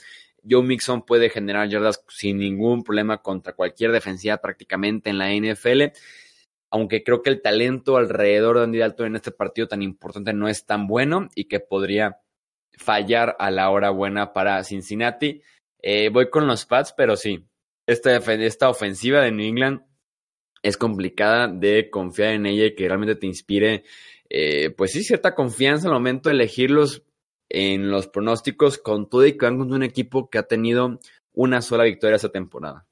Joe 0.48 0.64
Mixon 0.64 1.06
puede 1.06 1.30
generar 1.30 1.68
yardas 1.68 2.04
sin 2.08 2.38
ningún 2.38 2.82
problema 2.82 3.22
contra 3.22 3.52
cualquier 3.52 3.92
defensiva 3.92 4.38
prácticamente 4.38 5.10
en 5.10 5.18
la 5.18 5.32
NFL. 5.32 5.96
Aunque 6.68 7.04
creo 7.04 7.22
que 7.22 7.30
el 7.30 7.40
talento 7.40 7.98
alrededor 7.98 8.56
de 8.56 8.64
Andy 8.64 8.78
Dalton 8.78 9.06
en 9.06 9.16
este 9.16 9.30
partido 9.30 9.68
tan 9.68 9.80
importante 9.80 10.32
no 10.32 10.48
es 10.48 10.66
tan 10.66 10.88
bueno 10.88 11.28
y 11.36 11.44
que 11.44 11.60
podría 11.60 12.18
fallar 12.76 13.36
a 13.38 13.52
la 13.52 13.70
hora 13.70 13.90
buena 13.90 14.32
para 14.32 14.64
Cincinnati. 14.64 15.40
Eh, 15.80 16.08
voy 16.08 16.30
con 16.30 16.48
los 16.48 16.66
Pats, 16.66 16.92
pero 16.96 17.16
sí, 17.16 17.46
esta, 17.86 18.16
esta 18.16 18.68
ofensiva 18.68 19.20
de 19.20 19.32
New 19.32 19.46
England 19.46 19.82
es 20.62 20.76
complicada 20.76 21.48
de 21.48 21.90
confiar 21.90 22.30
en 22.30 22.46
ella 22.46 22.66
y 22.66 22.74
que 22.74 22.88
realmente 22.88 23.14
te 23.14 23.26
inspire, 23.26 23.84
eh, 24.28 24.70
pues 24.70 24.92
sí, 24.92 25.04
cierta 25.04 25.34
confianza 25.34 25.88
al 25.88 25.94
momento 25.94 26.28
de 26.28 26.34
elegirlos 26.34 27.02
en 27.48 27.90
los 27.90 28.08
pronósticos 28.08 28.78
con 28.78 29.08
todo 29.08 29.24
y 29.24 29.36
que 29.36 29.46
van 29.46 29.58
con 29.58 29.72
un 29.72 29.82
equipo 29.82 30.28
que 30.28 30.38
ha 30.38 30.42
tenido 30.42 30.98
una 31.32 31.62
sola 31.62 31.84
victoria 31.84 32.16
esta 32.16 32.32
temporada. 32.32 32.86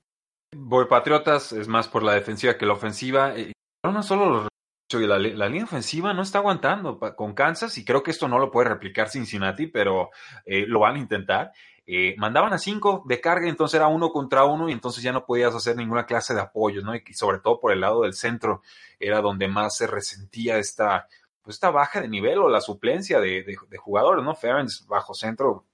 Voy 0.57 0.87
Patriotas, 0.87 1.53
es 1.53 1.67
más 1.67 1.89
por 1.89 2.05
la 2.05 2.15
defensiva 2.15 2.57
que 2.57 2.67
la 2.67 2.75
ofensiva. 2.75 3.37
Eh, 3.37 3.53
no 3.83 4.03
solo 4.03 4.49
la, 4.93 5.19
línea 5.19 5.65
ofensiva 5.65 6.15
no 6.15 6.23
está 6.23 6.39
aguantando 6.39 6.99
con 7.17 7.35
Kansas 7.35 7.77
y 7.79 7.85
creo 7.85 8.03
que 8.03 8.13
esto 8.13 8.29
no 8.29 8.39
lo 8.39 8.51
puede 8.51 8.69
replicar 8.69 9.09
Cincinnati, 9.09 9.67
pero 9.67 10.11
eh, 10.45 10.65
lo 10.67 10.81
van 10.81 10.97
a 10.97 11.01
intentar. 11.01 11.53
Eh, 11.87 12.15
mandaban 12.17 12.53
a 12.55 12.59
cinco 12.59 13.03
de 13.07 13.21
carga, 13.21 13.49
entonces 13.49 13.75
era 13.75 13.89
uno 13.89 14.11
contra 14.11 14.45
uno 14.45 14.69
y 14.69 14.73
entonces 14.73 15.03
ya 15.03 15.13
no 15.13 15.27
podías 15.27 15.55
hacer 15.55 15.77
ninguna 15.77 16.07
clase 16.07 16.33
de 16.35 16.41
apoyo, 16.41 16.83
¿no? 16.83 16.95
Y 16.95 17.03
sobre 17.13 17.41
todo 17.41 17.61
por 17.61 17.73
el 17.73 17.81
lado 17.81 18.03
del 18.03 18.15
centro 18.15 18.63
era 18.99 19.21
donde 19.21 19.49
más 19.49 19.77
se 19.77 19.87
resentía 19.87 20.57
esta 20.59 21.07
pues 21.45 21.57
esta 21.57 21.71
baja 21.71 22.01
de 22.01 22.09
nivel 22.09 22.39
o 22.39 22.49
la 22.49 22.63
suplencia 22.63 23.21
de, 23.21 23.45
jugadores, 23.77 24.25
¿no? 24.25 24.35
Ferens 24.35 24.87
bajo 24.89 25.13
centro, 25.13 25.67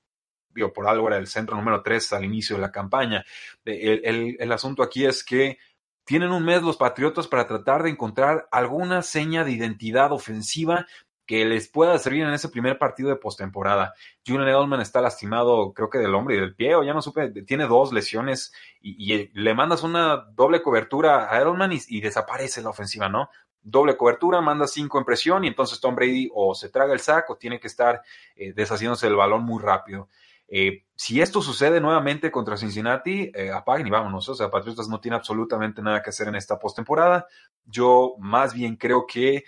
digo, 0.53 0.73
por 0.73 0.89
algo 0.89 1.07
era 1.07 1.17
el 1.17 1.29
centro 1.29 1.57
número 1.57 1.81
3 1.81 2.13
al 2.15 2.25
inicio 2.25 2.57
de 2.57 2.63
la 2.63 2.73
campaña. 2.73 3.25
El, 3.65 4.51
asunto 4.51 4.83
aquí 4.83 5.07
es 5.07 5.23
que 5.23 5.59
tienen 6.05 6.33
un 6.33 6.45
mes 6.45 6.63
los 6.63 6.77
Patriotas 6.77 7.29
para 7.29 7.47
tratar 7.47 7.85
de 7.85 7.91
encontrar 7.91 8.49
alguna 8.51 9.03
seña 9.03 9.45
de 9.45 9.53
identidad 9.53 10.11
ofensiva 10.11 10.87
que 11.31 11.45
les 11.45 11.69
pueda 11.69 11.97
servir 12.01 12.25
en 12.25 12.35
ese 12.35 12.49
primer 12.49 12.77
partido 12.77 13.09
de 13.09 13.15
postemporada. 13.15 13.95
Julian 14.27 14.49
Edelman 14.49 14.81
está 14.81 15.01
lastimado, 15.01 15.73
creo 15.73 15.89
que 15.89 15.99
del 15.99 16.13
hombro 16.13 16.35
y 16.35 16.41
del 16.41 16.57
pie, 16.57 16.75
o 16.75 16.83
ya 16.83 16.93
no 16.93 17.01
supe, 17.01 17.31
tiene 17.45 17.69
dos 17.69 17.93
lesiones 17.93 18.53
y, 18.81 19.29
le 19.33 19.55
mandas 19.55 19.85
una 19.85 20.17
doble 20.35 20.61
cobertura 20.61 21.33
a 21.33 21.37
Edelman 21.41 21.71
y, 21.73 22.01
desaparece 22.01 22.63
la 22.63 22.71
ofensiva, 22.71 23.09
¿no? 23.09 23.31
doble 23.63 23.97
cobertura, 23.97 24.41
manda 24.41 24.67
cinco 24.67 24.99
en 24.99 25.05
presión 25.05 25.45
y 25.45 25.47
entonces 25.47 25.79
Tom 25.79 25.95
Brady 25.95 26.31
o 26.35 26.53
se 26.53 26.69
traga 26.69 26.95
el 26.95 26.99
saco 26.99 27.37
tiene 27.37 27.61
que 27.61 27.69
estar 27.69 28.03
eh, 28.35 28.53
deshaciéndose 28.53 29.07
del 29.07 29.15
balón 29.15 29.45
muy 29.45 29.63
rápido. 29.63 30.09
Eh, 30.49 30.83
si 30.97 31.21
esto 31.21 31.43
sucede 31.43 31.81
nuevamente 31.81 32.33
contra 32.33 32.57
Cincinnati, 32.57 33.31
eh, 33.33 33.53
apaguen 33.53 33.87
y 33.87 33.91
vámonos. 33.91 34.29
O 34.29 34.35
sea, 34.35 34.51
Patriotas 34.51 34.89
no 34.89 34.99
tiene 34.99 35.17
absolutamente 35.17 35.81
nada 35.81 36.03
que 36.03 36.11
hacer 36.11 36.27
en 36.27 36.35
esta 36.35 36.59
postemporada. 36.59 37.29
Yo 37.67 38.17
más 38.19 38.53
bien 38.53 38.75
creo 38.75 39.07
que 39.07 39.45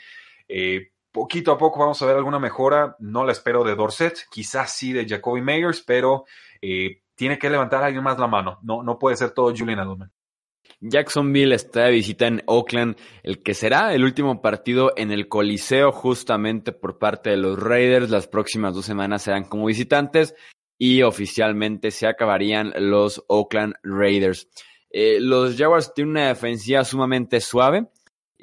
poquito 1.13 1.53
a 1.53 1.59
poco 1.59 1.81
vamos 1.81 2.01
a 2.03 2.07
ver 2.07 2.17
alguna 2.17 2.39
mejora. 2.39 2.97
No 2.99 3.25
la 3.25 3.33
espero 3.33 3.63
de 3.63 3.77
Dorset, 3.77 4.27
quizás 4.31 4.73
sí 4.73 4.93
de 4.93 5.07
Jacoby 5.07 5.43
Meyers, 5.43 5.83
pero 5.83 6.25
tiene 7.15 7.39
que 7.39 7.51
levantar 7.51 7.83
a 7.83 7.87
alguien 7.87 8.03
más 8.03 8.19
la 8.19 8.27
mano. 8.27 8.59
No, 8.63 8.83
no 8.83 8.99
puede 8.99 9.17
ser 9.17 9.31
todo 9.31 9.55
Julian 9.57 9.79
Edelman. 9.79 10.11
Jacksonville 10.81 11.55
está 11.55 11.85
de 11.85 11.93
visita 11.93 12.27
en 12.27 12.43
Oakland, 12.47 12.97
el 13.23 13.43
que 13.43 13.55
será 13.55 13.95
el 13.95 14.03
último 14.03 14.43
partido 14.43 14.93
en 14.97 15.13
el 15.13 15.29
Coliseo 15.29 15.93
justamente 15.93 16.73
por 16.73 16.99
parte 16.99 17.31
de 17.31 17.37
los 17.37 17.59
Raiders. 17.59 18.11
Las 18.11 18.27
próximas 18.27 18.75
dos 18.75 18.85
semanas 18.85 19.23
serán 19.23 19.45
como 19.45 19.67
visitantes 19.67 20.35
y 20.79 21.03
oficialmente 21.03 21.93
se 21.93 22.09
acabarían 22.09 22.73
los 22.77 23.23
Oakland 23.29 23.75
Raiders. 23.85 24.49
Eh, 24.91 25.19
los 25.21 25.57
Jaguars 25.57 25.95
tienen 25.95 26.11
una 26.11 26.29
defensiva 26.29 26.85
sumamente 26.85 27.41
suave 27.41 27.87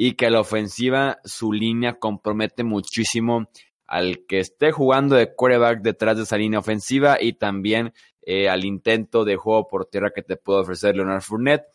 y 0.01 0.13
que 0.13 0.29
la 0.29 0.39
ofensiva, 0.39 1.19
su 1.25 1.51
línea 1.51 1.99
compromete 1.99 2.63
muchísimo 2.63 3.49
al 3.85 4.25
que 4.29 4.39
esté 4.39 4.71
jugando 4.71 5.17
de 5.17 5.35
quarterback 5.35 5.81
detrás 5.81 6.15
de 6.15 6.23
esa 6.23 6.37
línea 6.37 6.59
ofensiva 6.59 7.17
y 7.19 7.33
también 7.33 7.91
eh, 8.21 8.47
al 8.47 8.63
intento 8.63 9.25
de 9.25 9.35
juego 9.35 9.67
por 9.67 9.87
tierra 9.87 10.13
que 10.15 10.21
te 10.21 10.37
puede 10.37 10.61
ofrecer 10.61 10.95
Leonard 10.95 11.21
Fournette. 11.21 11.65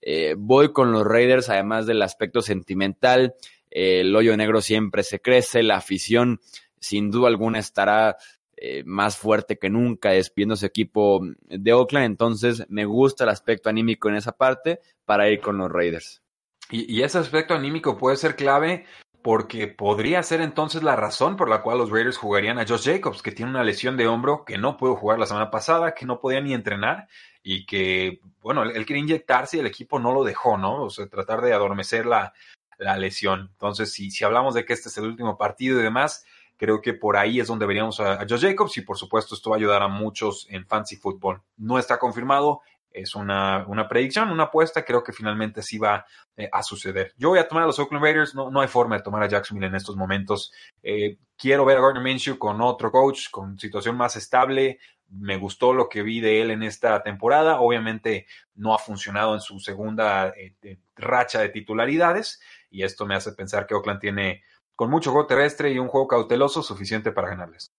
Eh, 0.00 0.34
voy 0.38 0.72
con 0.72 0.92
los 0.92 1.04
Raiders, 1.04 1.50
además 1.50 1.84
del 1.84 2.00
aspecto 2.00 2.40
sentimental. 2.40 3.34
el 3.68 4.16
hoyo 4.16 4.34
negro 4.34 4.62
siempre 4.62 5.02
se 5.02 5.20
crece, 5.20 5.62
la 5.62 5.76
afición 5.76 6.40
sin 6.80 7.10
duda 7.10 7.28
alguna 7.28 7.58
estará 7.58 8.16
eh, 8.56 8.82
más 8.86 9.18
fuerte 9.18 9.58
que 9.58 9.68
nunca 9.68 10.12
despidiendo 10.12 10.56
su 10.56 10.64
equipo 10.64 11.20
de 11.42 11.72
Oakland. 11.74 12.06
Entonces 12.06 12.64
me 12.70 12.86
gusta 12.86 13.24
el 13.24 13.30
aspecto 13.30 13.68
anímico 13.68 14.08
en 14.08 14.14
esa 14.14 14.32
parte 14.32 14.80
para 15.04 15.28
ir 15.28 15.40
con 15.40 15.58
los 15.58 15.70
Raiders. 15.70 16.23
Y, 16.70 16.92
y 16.92 17.02
ese 17.02 17.18
aspecto 17.18 17.54
anímico 17.54 17.98
puede 17.98 18.16
ser 18.16 18.36
clave 18.36 18.86
porque 19.24 19.68
podría 19.68 20.22
ser 20.22 20.42
entonces 20.42 20.82
la 20.82 20.96
razón 20.96 21.36
por 21.36 21.48
la 21.48 21.62
cual 21.62 21.78
los 21.78 21.90
Raiders 21.90 22.18
jugarían 22.18 22.58
a 22.58 22.66
Josh 22.68 22.84
Jacobs, 22.84 23.22
que 23.22 23.32
tiene 23.32 23.50
una 23.50 23.64
lesión 23.64 23.96
de 23.96 24.06
hombro 24.06 24.44
que 24.44 24.58
no 24.58 24.76
pudo 24.76 24.96
jugar 24.96 25.18
la 25.18 25.24
semana 25.24 25.50
pasada, 25.50 25.94
que 25.94 26.04
no 26.04 26.20
podía 26.20 26.42
ni 26.42 26.52
entrenar 26.52 27.08
y 27.42 27.64
que, 27.64 28.20
bueno, 28.42 28.64
él, 28.64 28.84
quería 28.84 29.02
inyectarse 29.02 29.56
y 29.56 29.60
el 29.60 29.66
equipo 29.66 29.98
no 29.98 30.12
lo 30.12 30.24
dejó, 30.24 30.58
¿no? 30.58 30.82
O 30.82 30.90
sea, 30.90 31.08
tratar 31.08 31.40
de 31.40 31.54
adormecer 31.54 32.04
la, 32.04 32.34
la 32.76 32.98
lesión. 32.98 33.48
Entonces, 33.52 33.94
si, 33.94 34.10
si 34.10 34.24
hablamos 34.24 34.52
de 34.52 34.66
que 34.66 34.74
este 34.74 34.90
es 34.90 34.98
el 34.98 35.06
último 35.06 35.38
partido 35.38 35.80
y 35.80 35.82
demás, 35.82 36.26
creo 36.58 36.82
que 36.82 36.92
por 36.92 37.16
ahí 37.16 37.40
es 37.40 37.46
donde 37.46 37.64
veríamos 37.64 38.00
a, 38.00 38.20
a 38.20 38.26
Josh 38.28 38.42
Jacobs 38.42 38.76
y 38.76 38.82
por 38.82 38.98
supuesto 38.98 39.34
esto 39.34 39.48
va 39.48 39.56
a 39.56 39.58
ayudar 39.58 39.80
a 39.80 39.88
muchos 39.88 40.46
en 40.50 40.66
fancy 40.66 40.96
football. 40.96 41.40
No 41.56 41.78
está 41.78 41.98
confirmado, 41.98 42.60
es 42.94 43.16
una, 43.16 43.66
una 43.66 43.88
predicción, 43.88 44.30
una 44.30 44.44
apuesta, 44.44 44.84
creo 44.84 45.02
que 45.02 45.12
finalmente 45.12 45.62
sí 45.62 45.78
va 45.78 46.06
eh, 46.36 46.48
a 46.50 46.62
suceder. 46.62 47.12
Yo 47.18 47.30
voy 47.30 47.40
a 47.40 47.48
tomar 47.48 47.64
a 47.64 47.66
los 47.66 47.78
Oakland 47.78 48.02
Raiders, 48.02 48.34
no, 48.34 48.50
no 48.50 48.60
hay 48.60 48.68
forma 48.68 48.96
de 48.96 49.02
tomar 49.02 49.22
a 49.22 49.28
Jacksonville 49.28 49.66
en 49.66 49.74
estos 49.74 49.96
momentos. 49.96 50.52
Eh, 50.82 51.18
quiero 51.36 51.64
ver 51.64 51.78
a 51.78 51.80
Gardner 51.80 52.02
Minshew 52.02 52.38
con 52.38 52.60
otro 52.62 52.92
coach, 52.92 53.30
con 53.30 53.58
situación 53.58 53.96
más 53.96 54.14
estable. 54.14 54.78
Me 55.08 55.36
gustó 55.36 55.74
lo 55.74 55.88
que 55.88 56.02
vi 56.02 56.20
de 56.20 56.40
él 56.40 56.52
en 56.52 56.62
esta 56.62 57.02
temporada. 57.02 57.60
Obviamente 57.60 58.26
no 58.54 58.74
ha 58.74 58.78
funcionado 58.78 59.34
en 59.34 59.40
su 59.40 59.58
segunda 59.58 60.28
eh, 60.28 60.78
racha 60.94 61.40
de 61.40 61.48
titularidades 61.48 62.40
y 62.70 62.84
esto 62.84 63.06
me 63.06 63.16
hace 63.16 63.32
pensar 63.32 63.66
que 63.66 63.74
Oakland 63.74 64.00
tiene 64.00 64.44
con 64.76 64.90
mucho 64.90 65.10
juego 65.10 65.26
terrestre 65.26 65.72
y 65.72 65.78
un 65.78 65.88
juego 65.88 66.08
cauteloso 66.08 66.62
suficiente 66.62 67.12
para 67.12 67.28
ganarles. 67.28 67.73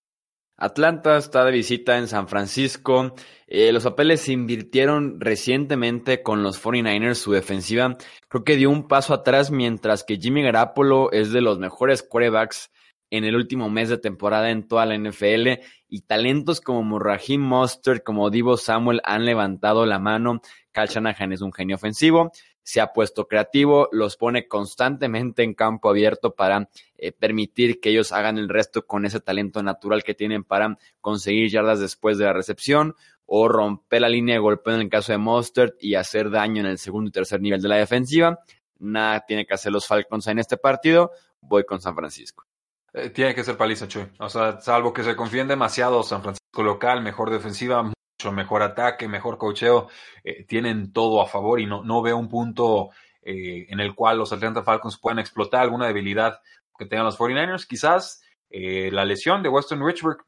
Atlanta 0.57 1.17
está 1.17 1.43
de 1.43 1.51
visita 1.51 1.97
en 1.97 2.07
San 2.07 2.29
Francisco. 2.29 3.13
Eh, 3.47 3.73
los 3.73 3.83
papeles 3.83 4.21
se 4.21 4.31
invirtieron 4.31 5.19
recientemente 5.19 6.23
con 6.23 6.43
los 6.43 6.63
49ers. 6.63 7.15
Su 7.15 7.33
defensiva 7.33 7.97
creo 8.29 8.43
que 8.45 8.55
dio 8.55 8.69
un 8.69 8.87
paso 8.87 9.13
atrás, 9.13 9.51
mientras 9.51 10.03
que 10.03 10.17
Jimmy 10.17 10.43
Garapolo 10.43 11.11
es 11.11 11.33
de 11.33 11.41
los 11.41 11.59
mejores 11.59 12.03
quarterbacks 12.03 12.71
en 13.11 13.25
el 13.25 13.35
último 13.35 13.69
mes 13.69 13.89
de 13.89 13.97
temporada 13.97 14.49
en 14.49 14.65
toda 14.67 14.85
la 14.85 14.97
NFL. 14.97 15.59
Y 15.89 16.01
talentos 16.01 16.61
como 16.61 16.99
Raheem 16.99 17.41
Mostert, 17.41 18.03
como 18.03 18.29
Divo 18.29 18.55
Samuel 18.55 19.01
han 19.03 19.25
levantado 19.25 19.85
la 19.85 19.99
mano. 19.99 20.41
Cal 20.71 20.87
Shanahan 20.87 21.33
es 21.33 21.41
un 21.41 21.51
genio 21.51 21.75
ofensivo 21.75 22.31
se 22.65 22.81
ha 22.81 22.93
puesto 22.93 23.27
creativo, 23.27 23.87
los 23.91 24.17
pone 24.17 24.47
constantemente 24.47 25.43
en 25.43 25.53
campo 25.53 25.87
abierto 25.87 26.33
para 26.33 26.67
eh, 26.97 27.11
permitir 27.11 27.79
que 27.79 27.91
ellos 27.91 28.11
hagan 28.11 28.39
el 28.39 28.49
resto 28.49 28.87
con 28.87 29.05
ese 29.05 29.19
talento 29.19 29.61
natural 29.61 30.03
que 30.03 30.15
tienen 30.15 30.43
para 30.43 30.75
conseguir 30.99 31.51
yardas 31.51 31.79
después 31.79 32.17
de 32.17 32.25
la 32.25 32.33
recepción 32.33 32.95
o 33.27 33.47
romper 33.47 34.01
la 34.01 34.09
línea 34.09 34.33
de 34.33 34.39
golpeo 34.39 34.73
en 34.73 34.81
el 34.81 34.89
caso 34.89 35.11
de 35.11 35.19
Mostert 35.19 35.75
y 35.79 35.93
hacer 35.93 36.31
daño 36.31 36.61
en 36.61 36.65
el 36.65 36.79
segundo 36.79 37.09
y 37.09 37.11
tercer 37.11 37.39
nivel 37.39 37.61
de 37.61 37.69
la 37.69 37.75
defensiva. 37.75 38.39
Nada 38.79 39.23
tiene 39.27 39.45
que 39.45 39.53
hacer 39.53 39.71
los 39.71 39.85
Falcons 39.85 40.25
en 40.25 40.39
este 40.39 40.57
partido. 40.57 41.11
Voy 41.41 41.65
con 41.65 41.79
San 41.79 41.95
Francisco. 41.95 42.45
Eh, 42.93 43.11
tiene 43.11 43.35
que 43.35 43.43
ser 43.43 43.57
paliza, 43.57 43.87
Chuy. 43.87 44.07
O 44.17 44.27
sea, 44.27 44.59
salvo 44.59 44.91
que 44.91 45.03
se 45.03 45.15
confíen 45.15 45.47
demasiado 45.47 46.01
San 46.01 46.23
Francisco 46.23 46.63
local, 46.63 47.03
mejor 47.03 47.29
defensiva, 47.29 47.91
mejor 48.31 48.61
ataque, 48.61 49.07
mejor 49.07 49.37
cocheo, 49.37 49.89
eh, 50.23 50.43
tienen 50.45 50.91
todo 50.91 51.21
a 51.21 51.27
favor 51.27 51.59
y 51.59 51.65
no, 51.65 51.83
no 51.83 52.01
veo 52.01 52.17
un 52.17 52.29
punto 52.29 52.89
eh, 53.21 53.65
en 53.69 53.79
el 53.79 53.95
cual 53.95 54.17
los 54.17 54.31
Atlanta 54.33 54.63
Falcons 54.63 54.97
puedan 54.97 55.19
explotar 55.19 55.61
alguna 55.61 55.87
debilidad 55.87 56.39
que 56.77 56.85
tengan 56.85 57.05
los 57.05 57.17
49ers. 57.17 57.67
Quizás 57.67 58.21
eh, 58.49 58.89
la 58.91 59.05
lesión 59.05 59.41
de 59.43 59.49
Weston 59.49 59.85
Richburg, 59.85 60.23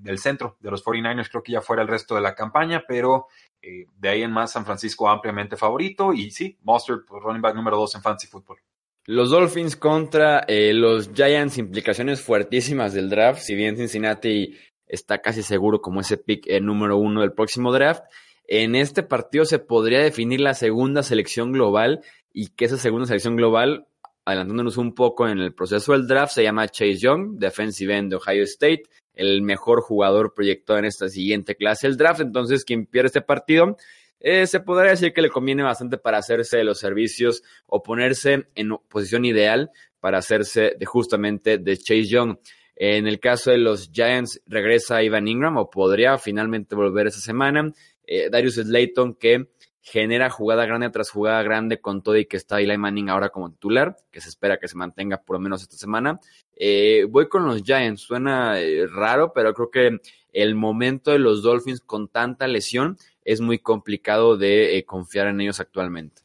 del 0.00 0.18
centro 0.18 0.56
de 0.60 0.70
los 0.70 0.84
49ers, 0.84 1.28
creo 1.30 1.42
que 1.42 1.52
ya 1.52 1.60
fuera 1.60 1.82
el 1.82 1.88
resto 1.88 2.14
de 2.14 2.20
la 2.20 2.34
campaña, 2.34 2.84
pero 2.86 3.26
de 3.60 4.08
ahí 4.08 4.22
en 4.22 4.32
más 4.32 4.50
San 4.50 4.64
Francisco 4.64 5.08
ampliamente 5.08 5.56
favorito 5.56 6.12
y 6.12 6.32
sí, 6.32 6.58
Monster, 6.62 7.04
pues, 7.06 7.22
running 7.22 7.40
back 7.40 7.54
número 7.54 7.76
2 7.76 7.94
en 7.94 8.02
fantasy 8.02 8.26
football. 8.26 8.58
Los 9.06 9.30
Dolphins 9.30 9.76
contra 9.76 10.44
los 10.48 11.12
Giants, 11.12 11.58
implicaciones 11.58 12.20
fuertísimas 12.20 12.92
del 12.92 13.08
draft. 13.08 13.40
Si 13.40 13.54
bien 13.54 13.76
Cincinnati 13.76 14.56
está 14.92 15.18
casi 15.18 15.42
seguro 15.42 15.80
como 15.80 16.00
ese 16.00 16.18
pick 16.18 16.46
eh, 16.46 16.60
número 16.60 16.96
uno 16.98 17.22
del 17.22 17.32
próximo 17.32 17.72
draft. 17.72 18.04
En 18.46 18.74
este 18.74 19.02
partido 19.02 19.44
se 19.44 19.58
podría 19.58 20.00
definir 20.00 20.40
la 20.40 20.54
segunda 20.54 21.02
selección 21.02 21.52
global 21.52 22.04
y 22.32 22.48
que 22.48 22.66
esa 22.66 22.76
segunda 22.76 23.06
selección 23.06 23.34
global, 23.34 23.86
adelantándonos 24.24 24.76
un 24.76 24.94
poco 24.94 25.26
en 25.26 25.38
el 25.38 25.54
proceso 25.54 25.92
del 25.92 26.06
draft, 26.06 26.34
se 26.34 26.42
llama 26.42 26.68
Chase 26.68 26.98
Young, 26.98 27.38
defensive 27.38 27.96
end 27.96 28.10
de 28.10 28.16
Ohio 28.16 28.44
State, 28.44 28.82
el 29.14 29.42
mejor 29.42 29.80
jugador 29.80 30.34
proyectado 30.34 30.78
en 30.78 30.84
esta 30.84 31.08
siguiente 31.08 31.56
clase 31.56 31.88
del 31.88 31.96
draft. 31.96 32.20
Entonces, 32.20 32.64
quien 32.64 32.86
pierde 32.86 33.06
este 33.06 33.22
partido, 33.22 33.76
eh, 34.20 34.46
se 34.46 34.60
podría 34.60 34.90
decir 34.90 35.12
que 35.12 35.22
le 35.22 35.30
conviene 35.30 35.62
bastante 35.62 35.96
para 35.96 36.18
hacerse 36.18 36.58
de 36.58 36.64
los 36.64 36.78
servicios 36.78 37.42
o 37.66 37.82
ponerse 37.82 38.46
en 38.54 38.76
posición 38.88 39.24
ideal 39.24 39.70
para 40.00 40.18
hacerse 40.18 40.74
de 40.78 40.84
justamente 40.84 41.56
de 41.56 41.76
Chase 41.78 42.04
Young. 42.04 42.36
En 42.76 43.06
el 43.06 43.20
caso 43.20 43.50
de 43.50 43.58
los 43.58 43.90
Giants, 43.92 44.40
regresa 44.46 45.02
Ivan 45.02 45.28
Ingram 45.28 45.56
o 45.56 45.70
podría 45.70 46.18
finalmente 46.18 46.74
volver 46.74 47.06
esa 47.06 47.20
semana. 47.20 47.72
Eh, 48.06 48.28
Darius 48.30 48.54
Slayton, 48.54 49.14
que 49.14 49.48
genera 49.80 50.30
jugada 50.30 50.64
grande 50.64 50.90
tras 50.90 51.10
jugada 51.10 51.42
grande 51.42 51.80
con 51.80 52.02
todo 52.02 52.16
y 52.16 52.26
que 52.26 52.36
está 52.36 52.60
Eli 52.60 52.78
Manning 52.78 53.10
ahora 53.10 53.30
como 53.30 53.50
titular, 53.50 53.96
que 54.10 54.20
se 54.20 54.28
espera 54.28 54.58
que 54.58 54.68
se 54.68 54.76
mantenga 54.76 55.18
por 55.22 55.36
lo 55.36 55.40
menos 55.40 55.62
esta 55.62 55.76
semana. 55.76 56.20
Eh, 56.56 57.06
voy 57.08 57.28
con 57.28 57.44
los 57.44 57.62
Giants, 57.62 58.02
suena 58.02 58.60
eh, 58.60 58.86
raro, 58.86 59.32
pero 59.32 59.52
creo 59.54 59.70
que 59.70 60.00
el 60.32 60.54
momento 60.54 61.10
de 61.10 61.18
los 61.18 61.42
Dolphins 61.42 61.80
con 61.80 62.08
tanta 62.08 62.46
lesión 62.46 62.96
es 63.24 63.40
muy 63.40 63.58
complicado 63.58 64.36
de 64.36 64.84
confiar 64.86 65.26
en 65.26 65.40
ellos 65.40 65.60
actualmente. 65.60 66.22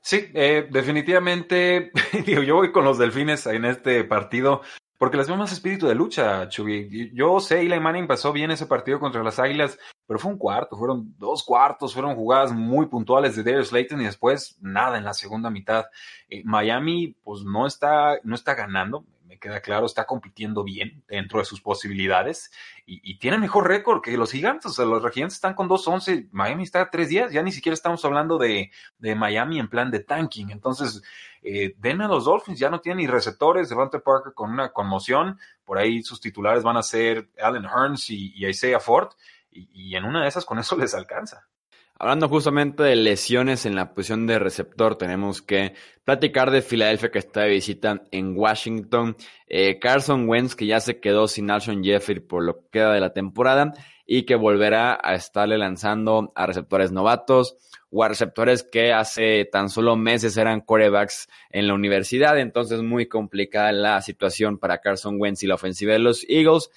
Sí, 0.00 0.28
definitivamente, 0.32 1.90
digo, 2.26 2.42
yo 2.42 2.56
voy 2.56 2.72
con 2.72 2.84
los 2.84 2.98
Delfines 2.98 3.46
en 3.46 3.64
este 3.64 4.04
partido. 4.04 4.62
Porque 4.98 5.16
les 5.16 5.28
veo 5.28 5.36
más 5.36 5.52
espíritu 5.52 5.86
de 5.86 5.94
lucha, 5.94 6.48
Chubi. 6.48 7.12
Yo 7.14 7.38
sé, 7.38 7.60
Eli 7.60 7.78
Manning 7.78 8.08
pasó 8.08 8.32
bien 8.32 8.50
ese 8.50 8.66
partido 8.66 8.98
contra 8.98 9.22
las 9.22 9.38
Águilas, 9.38 9.78
pero 10.06 10.18
fue 10.18 10.32
un 10.32 10.38
cuarto, 10.38 10.76
fueron 10.76 11.14
dos 11.18 11.44
cuartos, 11.44 11.94
fueron 11.94 12.16
jugadas 12.16 12.52
muy 12.52 12.86
puntuales 12.86 13.36
de 13.36 13.44
Darius 13.44 13.68
Slayton 13.68 14.00
y 14.00 14.06
después 14.06 14.58
nada 14.60 14.98
en 14.98 15.04
la 15.04 15.14
segunda 15.14 15.50
mitad. 15.50 15.86
Eh, 16.28 16.42
Miami, 16.44 17.14
pues 17.22 17.42
no 17.42 17.66
está, 17.66 18.18
no 18.24 18.34
está 18.34 18.54
ganando 18.54 19.04
queda 19.38 19.60
claro, 19.60 19.86
está 19.86 20.06
compitiendo 20.06 20.64
bien 20.64 21.02
dentro 21.08 21.38
de 21.38 21.44
sus 21.44 21.60
posibilidades 21.60 22.50
y, 22.86 23.18
tiene 23.18 23.38
mejor 23.38 23.68
récord 23.68 24.00
que 24.00 24.16
los 24.16 24.32
gigantes. 24.32 24.70
O 24.70 24.74
sea, 24.74 24.84
los 24.84 25.02
gigantes 25.12 25.34
están 25.34 25.54
con 25.54 25.68
2-11, 25.68 26.28
Miami 26.32 26.62
está 26.62 26.80
a 26.80 26.90
3 26.90 27.08
días, 27.08 27.32
ya 27.32 27.42
ni 27.42 27.52
siquiera 27.52 27.74
estamos 27.74 28.04
hablando 28.04 28.38
de, 28.38 28.70
Miami 28.98 29.58
en 29.58 29.68
plan 29.68 29.90
de 29.90 30.00
tanking. 30.00 30.50
Entonces, 30.50 31.02
eh, 31.42 31.74
a 31.82 32.08
los 32.08 32.24
Dolphins, 32.24 32.58
ya 32.58 32.70
no 32.70 32.80
tienen 32.80 32.98
ni 32.98 33.06
receptores, 33.06 33.68
Devante 33.68 33.98
Parker 33.98 34.32
con 34.32 34.50
una 34.50 34.72
conmoción, 34.72 35.38
por 35.64 35.78
ahí 35.78 36.02
sus 36.02 36.20
titulares 36.20 36.62
van 36.62 36.76
a 36.76 36.82
ser 36.82 37.28
Allen 37.40 37.64
Hearns 37.64 38.08
y, 38.10 38.46
Isaiah 38.46 38.80
Ford, 38.80 39.10
y, 39.50 39.90
y 39.90 39.96
en 39.96 40.04
una 40.04 40.22
de 40.22 40.28
esas 40.28 40.44
con 40.44 40.58
eso 40.58 40.76
les 40.78 40.94
alcanza. 40.94 41.46
Hablando 42.00 42.28
justamente 42.28 42.84
de 42.84 42.94
lesiones 42.94 43.66
en 43.66 43.74
la 43.74 43.92
posición 43.92 44.28
de 44.28 44.38
receptor, 44.38 44.94
tenemos 44.94 45.42
que 45.42 45.74
platicar 46.04 46.52
de 46.52 46.62
Filadelfia 46.62 47.10
que 47.10 47.18
está 47.18 47.40
de 47.40 47.50
visita 47.50 48.04
en 48.12 48.38
Washington. 48.38 49.16
Eh, 49.48 49.80
Carson 49.80 50.28
Wentz 50.28 50.54
que 50.54 50.66
ya 50.66 50.78
se 50.78 51.00
quedó 51.00 51.26
sin 51.26 51.50
Alshon 51.50 51.82
Jeffrey 51.82 52.20
por 52.20 52.44
lo 52.44 52.60
que 52.60 52.68
queda 52.70 52.92
de 52.92 53.00
la 53.00 53.12
temporada 53.12 53.72
y 54.06 54.22
que 54.22 54.36
volverá 54.36 54.96
a 55.02 55.16
estarle 55.16 55.58
lanzando 55.58 56.32
a 56.36 56.46
receptores 56.46 56.92
novatos 56.92 57.56
o 57.90 58.04
a 58.04 58.08
receptores 58.08 58.62
que 58.62 58.92
hace 58.92 59.44
tan 59.50 59.68
solo 59.68 59.96
meses 59.96 60.36
eran 60.36 60.60
corebacks 60.60 61.26
en 61.50 61.66
la 61.66 61.74
universidad. 61.74 62.38
Entonces 62.38 62.80
muy 62.80 63.08
complicada 63.08 63.72
la 63.72 64.00
situación 64.02 64.58
para 64.58 64.78
Carson 64.78 65.16
Wentz 65.18 65.42
y 65.42 65.48
la 65.48 65.56
ofensiva 65.56 65.94
de 65.94 65.98
los 65.98 66.24
Eagles. 66.28 66.70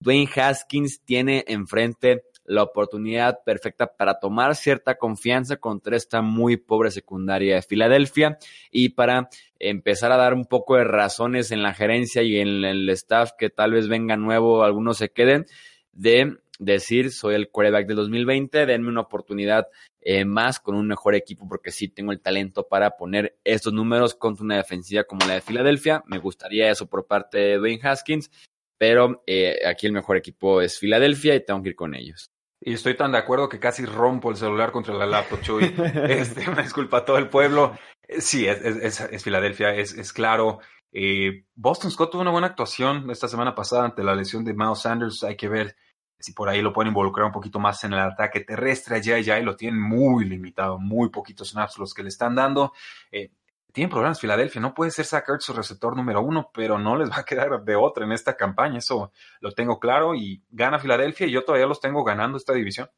Dwayne 0.00 0.30
Haskins 0.36 1.02
tiene 1.04 1.44
enfrente 1.48 2.22
la 2.48 2.62
oportunidad 2.62 3.44
perfecta 3.44 3.86
para 3.86 4.18
tomar 4.18 4.56
cierta 4.56 4.96
confianza 4.96 5.56
contra 5.56 5.96
esta 5.96 6.22
muy 6.22 6.56
pobre 6.56 6.90
secundaria 6.90 7.56
de 7.56 7.62
Filadelfia 7.62 8.38
y 8.70 8.90
para 8.90 9.28
empezar 9.58 10.12
a 10.12 10.16
dar 10.16 10.34
un 10.34 10.46
poco 10.46 10.76
de 10.76 10.84
razones 10.84 11.50
en 11.50 11.62
la 11.62 11.74
gerencia 11.74 12.22
y 12.22 12.38
en 12.38 12.64
el 12.64 12.88
staff 12.90 13.32
que 13.38 13.50
tal 13.50 13.72
vez 13.72 13.88
venga 13.88 14.16
nuevo, 14.16 14.64
algunos 14.64 14.96
se 14.96 15.10
queden, 15.10 15.46
de 15.92 16.38
decir 16.58 17.12
soy 17.12 17.34
el 17.34 17.50
quarterback 17.50 17.86
del 17.86 17.96
2020, 17.96 18.66
denme 18.66 18.88
una 18.88 19.02
oportunidad 19.02 19.68
eh, 20.00 20.24
más 20.24 20.58
con 20.58 20.74
un 20.74 20.86
mejor 20.86 21.14
equipo 21.14 21.46
porque 21.48 21.70
sí 21.70 21.88
tengo 21.88 22.12
el 22.12 22.20
talento 22.20 22.66
para 22.66 22.96
poner 22.96 23.36
estos 23.44 23.72
números 23.72 24.14
contra 24.14 24.44
una 24.44 24.56
defensiva 24.56 25.04
como 25.04 25.26
la 25.26 25.34
de 25.34 25.40
Filadelfia. 25.40 26.02
Me 26.06 26.18
gustaría 26.18 26.70
eso 26.70 26.88
por 26.88 27.06
parte 27.06 27.38
de 27.38 27.58
Dwayne 27.58 27.80
Haskins, 27.82 28.30
pero 28.78 29.22
eh, 29.26 29.58
aquí 29.66 29.86
el 29.86 29.92
mejor 29.92 30.16
equipo 30.16 30.62
es 30.62 30.78
Filadelfia 30.78 31.34
y 31.34 31.44
tengo 31.44 31.62
que 31.62 31.70
ir 31.70 31.76
con 31.76 31.94
ellos. 31.94 32.30
Y 32.60 32.72
estoy 32.72 32.96
tan 32.96 33.12
de 33.12 33.18
acuerdo 33.18 33.48
que 33.48 33.60
casi 33.60 33.84
rompo 33.84 34.30
el 34.30 34.36
celular 34.36 34.72
contra 34.72 34.94
la 34.94 35.06
laptop, 35.06 35.40
Chuy. 35.40 35.64
Este, 36.08 36.48
una 36.48 36.62
disculpa 36.62 36.98
a 36.98 37.04
todo 37.04 37.18
el 37.18 37.28
pueblo. 37.28 37.76
Sí, 38.18 38.46
es, 38.46 38.60
es, 38.62 39.00
es 39.00 39.22
Filadelfia, 39.22 39.74
es, 39.74 39.94
es 39.94 40.12
claro. 40.12 40.60
Eh, 40.92 41.44
Boston 41.54 41.90
Scott 41.90 42.12
tuvo 42.12 42.22
una 42.22 42.30
buena 42.30 42.48
actuación 42.48 43.10
esta 43.10 43.28
semana 43.28 43.54
pasada 43.54 43.84
ante 43.84 44.02
la 44.02 44.14
lesión 44.14 44.44
de 44.44 44.54
Miles 44.54 44.80
Sanders. 44.80 45.22
Hay 45.22 45.36
que 45.36 45.48
ver 45.48 45.76
si 46.18 46.32
por 46.32 46.48
ahí 46.48 46.60
lo 46.62 46.72
pueden 46.72 46.88
involucrar 46.88 47.26
un 47.26 47.32
poquito 47.32 47.60
más 47.60 47.84
en 47.84 47.92
el 47.92 48.00
ataque 48.00 48.40
terrestre. 48.40 48.96
Allá 48.96 49.18
ya 49.20 49.38
lo 49.40 49.54
tienen 49.54 49.80
muy 49.80 50.24
limitado, 50.24 50.78
muy 50.78 51.10
poquitos 51.10 51.50
snaps 51.50 51.78
los 51.78 51.94
que 51.94 52.02
le 52.02 52.08
están 52.08 52.34
dando. 52.34 52.72
Eh, 53.12 53.30
tienen 53.78 53.90
problemas 53.90 54.18
Filadelfia, 54.18 54.60
no 54.60 54.74
puede 54.74 54.90
ser 54.90 55.04
Zach 55.04 55.24
su 55.38 55.52
receptor 55.52 55.96
número 55.96 56.20
uno, 56.20 56.50
pero 56.52 56.80
no 56.80 56.96
les 56.96 57.08
va 57.08 57.18
a 57.18 57.24
quedar 57.24 57.62
de 57.62 57.76
otra 57.76 58.04
en 58.04 58.10
esta 58.10 58.36
campaña, 58.36 58.78
eso 58.78 59.12
lo 59.38 59.52
tengo 59.52 59.78
claro 59.78 60.16
y 60.16 60.42
gana 60.50 60.80
Filadelfia 60.80 61.28
y 61.28 61.30
yo 61.30 61.44
todavía 61.44 61.68
los 61.68 61.80
tengo 61.80 62.02
ganando 62.02 62.38
esta 62.38 62.52
división. 62.52 62.90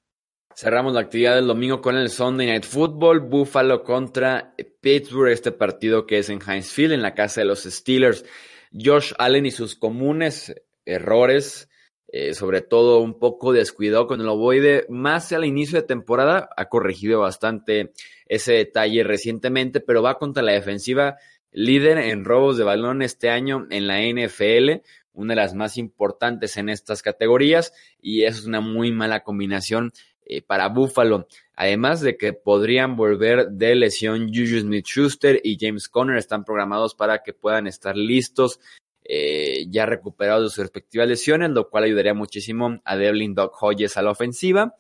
Cerramos 0.55 0.95
la 0.95 1.01
actividad 1.01 1.35
del 1.35 1.49
domingo 1.49 1.83
con 1.83 1.99
el 1.99 2.09
Sunday 2.09 2.47
Night 2.47 2.65
Football, 2.65 3.21
Buffalo 3.21 3.85
contra 3.85 4.55
Pittsburgh, 4.81 5.31
este 5.31 5.53
partido 5.53 6.07
que 6.07 6.17
es 6.17 6.31
en 6.31 6.41
Heinz 6.41 6.73
Field, 6.73 6.95
en 6.95 7.03
la 7.03 7.15
casa 7.15 7.43
de 7.43 7.45
los 7.45 7.65
Steelers. 7.65 8.25
Josh 8.73 9.13
Allen 9.19 9.45
y 9.45 9.51
sus 9.51 9.77
comunes 9.77 10.55
errores 10.87 11.69
eh, 12.13 12.35
sobre 12.35 12.61
todo 12.61 12.99
un 12.99 13.21
poco 13.21 13.53
descuidado 13.53 14.09
con 14.09 14.21
el 14.21 14.29
ovoide, 14.29 14.85
más 14.89 15.31
al 15.33 15.45
inicio 15.45 15.81
de 15.81 15.87
temporada, 15.87 16.49
ha 16.57 16.69
corregido 16.69 17.21
bastante 17.21 17.93
ese 18.31 18.53
detalle 18.53 19.03
recientemente, 19.03 19.81
pero 19.81 20.03
va 20.03 20.17
contra 20.17 20.43
la 20.43 20.53
defensiva 20.53 21.17
líder 21.53 21.99
en 21.99 22.25
robos 22.25 22.57
de 22.57 22.63
balón 22.65 23.03
este 23.03 23.29
año 23.29 23.67
en 23.71 23.89
la 23.89 24.01
NFL, 24.01 24.83
una 25.13 25.35
de 25.35 25.41
las 25.41 25.55
más 25.55 25.77
importantes 25.77 26.57
en 26.57 26.69
estas 26.69 27.03
categorías, 27.03 27.73
y 28.01 28.23
es 28.23 28.47
una 28.47 28.61
muy 28.61 28.93
mala 28.93 29.25
combinación 29.25 29.93
eh, 30.25 30.43
para 30.43 30.69
Buffalo. 30.69 31.27
Además 31.57 32.01
de 32.03 32.17
que 32.17 32.33
podrían 32.33 32.97
volver 32.97 33.49
de 33.49 33.75
lesión 33.75 34.29
Juju 34.29 34.61
Smith 34.61 34.87
Schuster 34.87 35.41
y 35.43 35.59
James 35.61 35.89
Conner 35.89 36.17
están 36.17 36.45
programados 36.45 36.95
para 36.95 37.25
que 37.25 37.33
puedan 37.33 37.67
estar 37.67 37.97
listos 37.97 38.61
eh, 39.05 39.67
ya 39.69 39.87
recuperado 39.87 40.45
de 40.45 40.51
sus 40.51 40.59
respectivas 40.59 41.09
lesiones, 41.09 41.51
lo 41.51 41.69
cual 41.69 41.83
ayudaría 41.83 42.15
muchísimo 42.15 42.81
a 42.85 42.97
Devlin 42.97 43.35
Doc 43.35 43.61
Hodges 43.61 43.97
a 43.97 44.03
la 44.03 44.13
ofensiva. 44.13 44.77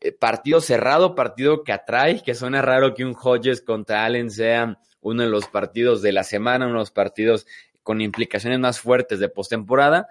Eh, 0.00 0.12
partido 0.12 0.60
cerrado, 0.60 1.14
partido 1.14 1.64
que 1.64 1.72
atrae, 1.72 2.22
que 2.22 2.34
suena 2.34 2.62
raro 2.62 2.94
que 2.94 3.04
un 3.04 3.16
Hodges 3.20 3.62
contra 3.62 4.04
Allen 4.04 4.30
sea 4.30 4.78
uno 5.00 5.22
de 5.22 5.28
los 5.28 5.48
partidos 5.48 6.02
de 6.02 6.12
la 6.12 6.24
semana, 6.24 6.66
uno 6.66 6.74
de 6.74 6.80
los 6.80 6.90
partidos 6.90 7.46
con 7.82 8.00
implicaciones 8.00 8.58
más 8.58 8.80
fuertes 8.80 9.18
de 9.18 9.28
postemporada. 9.28 10.08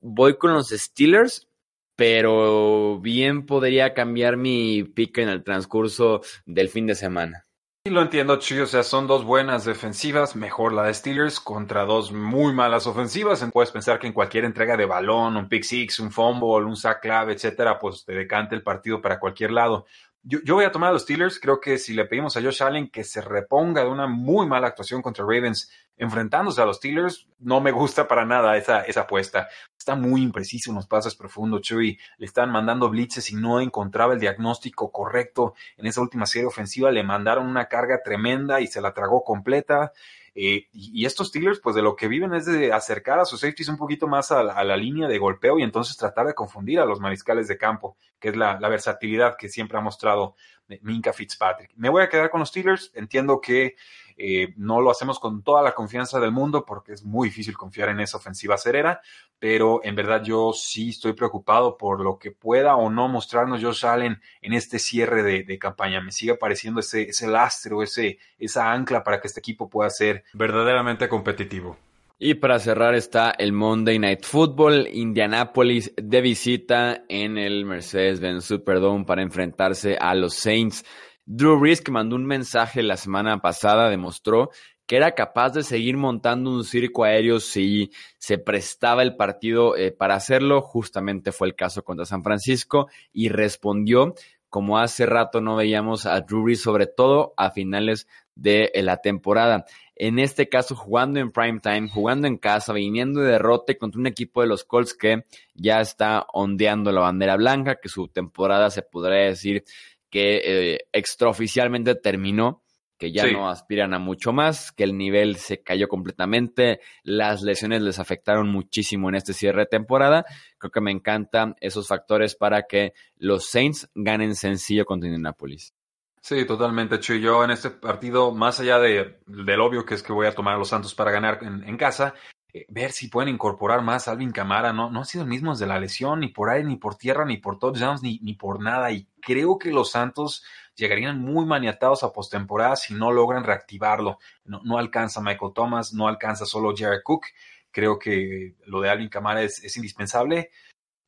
Voy 0.00 0.36
con 0.36 0.52
los 0.52 0.68
Steelers, 0.68 1.48
pero 1.96 2.98
bien 3.00 3.46
podría 3.46 3.94
cambiar 3.94 4.36
mi 4.36 4.82
pick 4.84 5.18
en 5.18 5.28
el 5.28 5.44
transcurso 5.44 6.20
del 6.44 6.68
fin 6.68 6.86
de 6.86 6.94
semana. 6.94 7.46
Sí, 7.86 7.92
lo 7.92 8.00
entiendo, 8.00 8.38
Chuy. 8.38 8.60
O 8.60 8.66
sea, 8.66 8.82
son 8.82 9.06
dos 9.06 9.24
buenas 9.26 9.66
defensivas, 9.66 10.36
mejor 10.36 10.72
la 10.72 10.84
de 10.84 10.94
Steelers, 10.94 11.38
contra 11.38 11.84
dos 11.84 12.12
muy 12.12 12.54
malas 12.54 12.86
ofensivas. 12.86 13.46
Puedes 13.52 13.72
pensar 13.72 13.98
que 13.98 14.06
en 14.06 14.14
cualquier 14.14 14.46
entrega 14.46 14.74
de 14.78 14.86
balón, 14.86 15.36
un 15.36 15.50
pick 15.50 15.64
six, 15.64 16.00
un 16.00 16.10
fumble, 16.10 16.64
un 16.64 16.76
sack 16.76 17.02
clave, 17.02 17.34
etcétera, 17.34 17.78
pues 17.78 18.06
te 18.06 18.14
decante 18.14 18.54
el 18.54 18.62
partido 18.62 19.02
para 19.02 19.20
cualquier 19.20 19.50
lado. 19.50 19.84
Yo, 20.26 20.38
yo, 20.42 20.54
voy 20.54 20.64
a 20.64 20.72
tomar 20.72 20.90
a 20.90 20.92
los 20.94 21.02
Steelers. 21.02 21.38
Creo 21.38 21.60
que 21.60 21.76
si 21.78 21.92
le 21.92 22.06
pedimos 22.06 22.36
a 22.36 22.42
Josh 22.42 22.62
Allen 22.62 22.88
que 22.88 23.04
se 23.04 23.20
reponga 23.20 23.84
de 23.84 23.90
una 23.90 24.06
muy 24.06 24.46
mala 24.46 24.68
actuación 24.68 25.02
contra 25.02 25.24
Ravens 25.24 25.70
enfrentándose 25.96 26.60
a 26.60 26.64
los 26.64 26.78
Steelers, 26.78 27.28
no 27.38 27.60
me 27.60 27.70
gusta 27.70 28.08
para 28.08 28.24
nada 28.24 28.56
esa, 28.56 28.80
esa 28.82 29.02
apuesta. 29.02 29.48
Está 29.78 29.94
muy 29.94 30.22
impreciso 30.22 30.70
en 30.70 30.76
los 30.76 30.86
pases 30.86 31.14
profundos, 31.14 31.60
Chuy. 31.60 31.98
Le 32.16 32.26
están 32.26 32.50
mandando 32.50 32.88
blitzes 32.88 33.30
y 33.30 33.36
no 33.36 33.60
encontraba 33.60 34.14
el 34.14 34.20
diagnóstico 34.20 34.90
correcto 34.90 35.54
en 35.76 35.86
esa 35.86 36.00
última 36.00 36.26
serie 36.26 36.48
ofensiva. 36.48 36.90
Le 36.90 37.02
mandaron 37.04 37.46
una 37.46 37.66
carga 37.66 38.02
tremenda 38.02 38.60
y 38.60 38.66
se 38.66 38.80
la 38.80 38.94
tragó 38.94 39.22
completa. 39.22 39.92
Eh, 40.34 40.66
y, 40.72 41.06
estos 41.06 41.28
Steelers, 41.28 41.60
pues 41.60 41.76
de 41.76 41.82
lo 41.82 41.94
que 41.94 42.08
viven 42.08 42.34
es 42.34 42.46
de 42.46 42.72
acercar 42.72 43.20
a 43.20 43.24
sus 43.24 43.40
safeties 43.40 43.68
un 43.68 43.76
poquito 43.76 44.08
más 44.08 44.32
a 44.32 44.42
la, 44.42 44.76
línea 44.76 45.06
de 45.06 45.18
golpeo 45.18 45.58
y 45.58 45.62
entonces 45.62 45.96
tratar 45.96 46.26
de 46.26 46.34
confundir 46.34 46.80
a 46.80 46.84
los 46.84 46.98
mariscales 46.98 47.46
de 47.46 47.56
campo, 47.56 47.96
que 48.18 48.30
es 48.30 48.36
la, 48.36 48.58
la 48.58 48.68
versatilidad 48.68 49.36
que 49.36 49.48
siempre 49.48 49.78
ha 49.78 49.80
mostrado 49.80 50.34
Minka 50.82 51.12
Fitzpatrick. 51.12 51.72
Me 51.76 51.88
voy 51.88 52.02
a 52.02 52.08
quedar 52.08 52.30
con 52.30 52.40
los 52.40 52.48
Steelers. 52.48 52.90
Entiendo 52.94 53.40
que 53.40 53.76
eh, 54.16 54.54
no 54.56 54.80
lo 54.80 54.90
hacemos 54.90 55.18
con 55.18 55.42
toda 55.42 55.62
la 55.62 55.72
confianza 55.72 56.20
del 56.20 56.32
mundo 56.32 56.64
porque 56.64 56.92
es 56.92 57.04
muy 57.04 57.28
difícil 57.28 57.56
confiar 57.56 57.88
en 57.88 58.00
esa 58.00 58.18
ofensiva 58.18 58.56
cerera, 58.56 59.00
pero 59.38 59.80
en 59.84 59.94
verdad 59.94 60.22
yo 60.22 60.52
sí 60.52 60.90
estoy 60.90 61.14
preocupado 61.14 61.76
por 61.76 62.00
lo 62.00 62.18
que 62.18 62.30
pueda 62.30 62.76
o 62.76 62.90
no 62.90 63.08
mostrarnos 63.08 63.62
Josh 63.62 63.86
Allen 63.86 64.20
en 64.40 64.52
este 64.52 64.78
cierre 64.78 65.22
de, 65.22 65.58
campaña. 65.58 66.00
Me 66.00 66.12
sigue 66.12 66.34
pareciendo 66.34 66.80
ese, 66.80 67.02
ese 67.02 67.26
lastre 67.26 67.74
o 67.74 67.82
ese, 67.82 68.18
esa 68.38 68.72
ancla 68.72 69.02
para 69.02 69.20
que 69.20 69.28
este 69.28 69.40
equipo 69.40 69.68
pueda 69.68 69.90
ser 69.90 70.24
verdaderamente 70.34 71.08
competitivo. 71.08 71.76
Y 72.18 72.34
para 72.34 72.60
cerrar 72.60 72.94
está 72.94 73.32
el 73.32 73.52
Monday 73.52 73.98
Night 73.98 74.22
Football, 74.22 74.88
Indianapolis 74.92 75.92
de 75.96 76.20
visita 76.20 77.04
en 77.08 77.36
el 77.36 77.64
Mercedes-Benz 77.64 78.44
Superdome 78.44 79.04
para 79.04 79.22
enfrentarse 79.22 79.96
a 80.00 80.14
los 80.14 80.34
Saints. 80.34 80.84
Drew 81.26 81.58
Brees, 81.58 81.80
que 81.80 81.90
mandó 81.90 82.16
un 82.16 82.26
mensaje 82.26 82.82
la 82.82 82.96
semana 82.96 83.40
pasada, 83.40 83.88
demostró 83.88 84.50
que 84.86 84.96
era 84.96 85.12
capaz 85.12 85.50
de 85.50 85.62
seguir 85.62 85.96
montando 85.96 86.50
un 86.50 86.64
circo 86.64 87.04
aéreo 87.04 87.40
si 87.40 87.90
se 88.18 88.36
prestaba 88.36 89.02
el 89.02 89.16
partido 89.16 89.76
eh, 89.76 89.92
para 89.92 90.14
hacerlo. 90.14 90.60
Justamente 90.60 91.32
fue 91.32 91.48
el 91.48 91.54
caso 91.54 91.82
contra 91.82 92.04
San 92.04 92.22
Francisco 92.22 92.88
y 93.12 93.30
respondió 93.30 94.14
como 94.54 94.78
hace 94.78 95.04
rato 95.04 95.40
no 95.40 95.56
veíamos 95.56 96.06
a 96.06 96.20
Drew 96.20 96.44
Brees, 96.44 96.62
sobre 96.62 96.86
todo 96.86 97.34
a 97.36 97.50
finales 97.50 98.06
de 98.36 98.70
eh, 98.72 98.82
la 98.82 98.98
temporada. 98.98 99.64
En 99.96 100.20
este 100.20 100.48
caso, 100.48 100.76
jugando 100.76 101.18
en 101.18 101.32
prime 101.32 101.58
time, 101.60 101.88
jugando 101.88 102.28
en 102.28 102.36
casa, 102.36 102.72
viniendo 102.72 103.20
de 103.20 103.32
derrote 103.32 103.76
contra 103.76 104.00
un 104.00 104.06
equipo 104.06 104.42
de 104.42 104.46
los 104.46 104.62
Colts 104.62 104.94
que 104.94 105.24
ya 105.54 105.80
está 105.80 106.26
ondeando 106.32 106.92
la 106.92 107.00
bandera 107.00 107.36
blanca, 107.36 107.80
que 107.82 107.88
su 107.88 108.06
temporada 108.06 108.70
se 108.70 108.82
podría 108.82 109.24
decir 109.24 109.64
que 110.14 110.42
eh, 110.44 110.78
extraoficialmente 110.92 111.96
terminó, 111.96 112.62
que 112.96 113.10
ya 113.10 113.26
no 113.26 113.48
aspiran 113.48 113.94
a 113.94 113.98
mucho 113.98 114.32
más, 114.32 114.70
que 114.70 114.84
el 114.84 114.96
nivel 114.96 115.34
se 115.38 115.60
cayó 115.60 115.88
completamente, 115.88 116.78
las 117.02 117.42
lesiones 117.42 117.82
les 117.82 117.98
afectaron 117.98 118.48
muchísimo 118.48 119.08
en 119.08 119.16
este 119.16 119.32
cierre 119.32 119.62
de 119.62 119.66
temporada. 119.66 120.24
Creo 120.56 120.70
que 120.70 120.80
me 120.80 120.92
encantan 120.92 121.56
esos 121.60 121.88
factores 121.88 122.36
para 122.36 122.62
que 122.68 122.92
los 123.16 123.46
Saints 123.46 123.90
ganen 123.92 124.36
sencillo 124.36 124.84
contra 124.84 125.08
Indianapolis. 125.08 125.74
Sí, 126.20 126.44
totalmente, 126.44 127.00
Chuy. 127.00 127.20
Yo 127.20 127.42
en 127.42 127.50
este 127.50 127.70
partido, 127.70 128.30
más 128.30 128.60
allá 128.60 128.78
de, 128.78 129.18
del 129.26 129.60
obvio 129.60 129.84
que 129.84 129.94
es 129.94 130.04
que 130.04 130.12
voy 130.12 130.28
a 130.28 130.32
tomar 130.32 130.54
a 130.54 130.58
los 130.58 130.68
Santos 130.68 130.94
para 130.94 131.10
ganar 131.10 131.40
en 131.42 131.76
casa, 131.76 132.14
eh, 132.54 132.66
ver 132.68 132.92
si 132.92 133.08
pueden 133.08 133.34
incorporar 133.34 133.82
más 133.82 134.06
a 134.06 134.12
Alvin 134.12 134.30
Camara. 134.30 134.72
No, 134.72 134.88
no 134.88 135.00
ha 135.00 135.04
sido 135.04 135.24
el 135.24 135.28
mismo 135.28 135.50
desde 135.50 135.66
la 135.66 135.80
lesión, 135.80 136.20
ni 136.20 136.28
por 136.28 136.50
ahí, 136.50 136.62
ni 136.62 136.76
por 136.76 136.94
tierra, 136.94 137.24
ni 137.24 137.36
por 137.36 137.58
touchdowns, 137.58 138.00
ni, 138.00 138.20
ni 138.22 138.34
por 138.34 138.62
nada. 138.62 138.92
Y 138.92 139.08
creo 139.20 139.58
que 139.58 139.72
los 139.72 139.90
Santos 139.90 140.44
llegarían 140.76 141.20
muy 141.20 141.46
maniatados 141.46 142.04
a 142.04 142.12
postemporada 142.12 142.76
si 142.76 142.94
no 142.94 143.10
logran 143.10 143.42
reactivarlo. 143.42 144.18
No, 144.44 144.60
no 144.62 144.78
alcanza 144.78 145.20
Michael 145.20 145.52
Thomas, 145.52 145.92
no 145.92 146.06
alcanza 146.06 146.46
solo 146.46 146.72
Jared 146.76 147.02
Cook. 147.02 147.26
Creo 147.72 147.98
que 147.98 148.54
lo 148.66 148.80
de 148.80 148.88
Alvin 148.88 149.08
Camara 149.08 149.42
es, 149.42 149.62
es 149.64 149.76
indispensable. 149.76 150.50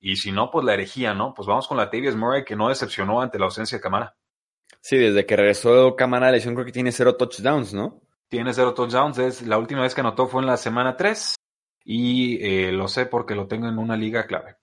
Y 0.00 0.16
si 0.16 0.32
no, 0.32 0.50
pues 0.50 0.64
la 0.64 0.74
herejía, 0.74 1.14
¿no? 1.14 1.32
Pues 1.32 1.46
vamos 1.46 1.68
con 1.68 1.76
la 1.76 1.90
Tavius 1.90 2.16
Murray 2.16 2.44
que 2.44 2.56
no 2.56 2.70
decepcionó 2.70 3.20
ante 3.20 3.38
la 3.38 3.44
ausencia 3.44 3.78
de 3.78 3.82
Camara. 3.82 4.16
Sí, 4.80 4.96
desde 4.96 5.24
que 5.24 5.36
regresó 5.36 5.94
Camara 5.94 6.26
de 6.26 6.32
lesión 6.32 6.54
creo 6.54 6.66
que 6.66 6.72
tiene 6.72 6.90
cero 6.90 7.14
touchdowns, 7.14 7.72
¿no? 7.72 8.02
Tiene 8.28 8.52
cero 8.52 8.74
touchdowns. 8.74 9.18
Es, 9.18 9.42
la 9.42 9.58
última 9.58 9.82
vez 9.82 9.94
que 9.94 10.00
anotó 10.00 10.26
fue 10.26 10.40
en 10.40 10.48
la 10.48 10.56
semana 10.56 10.96
3 10.96 11.35
y 11.88 12.44
eh, 12.44 12.72
lo 12.72 12.88
sé 12.88 13.06
porque 13.06 13.36
lo 13.36 13.46
tengo 13.46 13.68
en 13.68 13.78
una 13.78 13.96
liga 13.96 14.26
clave. 14.26 14.56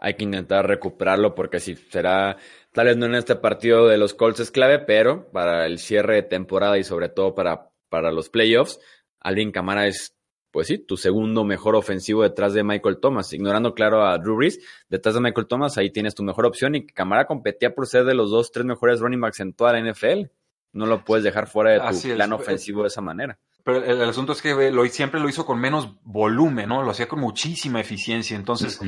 Hay 0.00 0.14
que 0.14 0.24
intentar 0.24 0.66
recuperarlo 0.66 1.34
porque 1.34 1.60
si 1.60 1.76
será, 1.76 2.36
tal 2.72 2.86
vez 2.86 2.96
no 2.96 3.06
en 3.06 3.14
este 3.14 3.36
partido 3.36 3.86
de 3.86 3.96
los 3.96 4.12
Colts 4.12 4.40
es 4.40 4.50
clave, 4.50 4.80
pero 4.80 5.30
para 5.30 5.66
el 5.66 5.78
cierre 5.78 6.16
de 6.16 6.22
temporada 6.24 6.76
y 6.76 6.84
sobre 6.84 7.08
todo 7.08 7.34
para, 7.34 7.70
para 7.88 8.10
los 8.10 8.28
playoffs, 8.28 8.80
Alvin 9.20 9.52
Camara 9.52 9.86
es 9.86 10.16
pues 10.50 10.66
sí, 10.66 10.78
tu 10.78 10.96
segundo 10.96 11.44
mejor 11.44 11.76
ofensivo 11.76 12.22
detrás 12.22 12.54
de 12.54 12.64
Michael 12.64 12.98
Thomas. 13.00 13.32
Ignorando, 13.32 13.74
claro, 13.74 14.04
a 14.04 14.18
Drew 14.18 14.36
Brees, 14.36 14.58
detrás 14.88 15.14
de 15.14 15.20
Michael 15.20 15.46
Thomas, 15.46 15.76
ahí 15.78 15.90
tienes 15.90 16.14
tu 16.14 16.22
mejor 16.24 16.46
opción. 16.46 16.74
Y 16.74 16.86
Camara 16.86 17.26
competía 17.26 17.74
por 17.74 17.86
ser 17.86 18.04
de 18.04 18.14
los 18.14 18.30
dos, 18.30 18.50
tres 18.50 18.64
mejores 18.64 18.98
running 19.00 19.20
backs 19.20 19.40
en 19.40 19.52
toda 19.52 19.74
la 19.74 19.92
NFL. 19.92 20.30
No 20.72 20.86
lo 20.86 21.04
puedes 21.04 21.22
dejar 21.22 21.46
fuera 21.46 21.72
de 21.72 21.80
tu 21.80 22.14
plan 22.14 22.32
ofensivo 22.32 22.82
de 22.82 22.88
esa 22.88 23.02
manera. 23.02 23.38
Pero 23.68 23.84
el, 23.84 24.08
asunto 24.08 24.32
es 24.32 24.40
que 24.40 24.70
lo, 24.70 24.86
siempre 24.86 25.20
lo 25.20 25.28
hizo 25.28 25.44
con 25.44 25.60
menos 25.60 26.02
volumen, 26.02 26.70
¿no? 26.70 26.82
Lo 26.82 26.90
hacía 26.90 27.06
con 27.06 27.20
muchísima 27.20 27.82
eficiencia. 27.82 28.34
Entonces, 28.34 28.80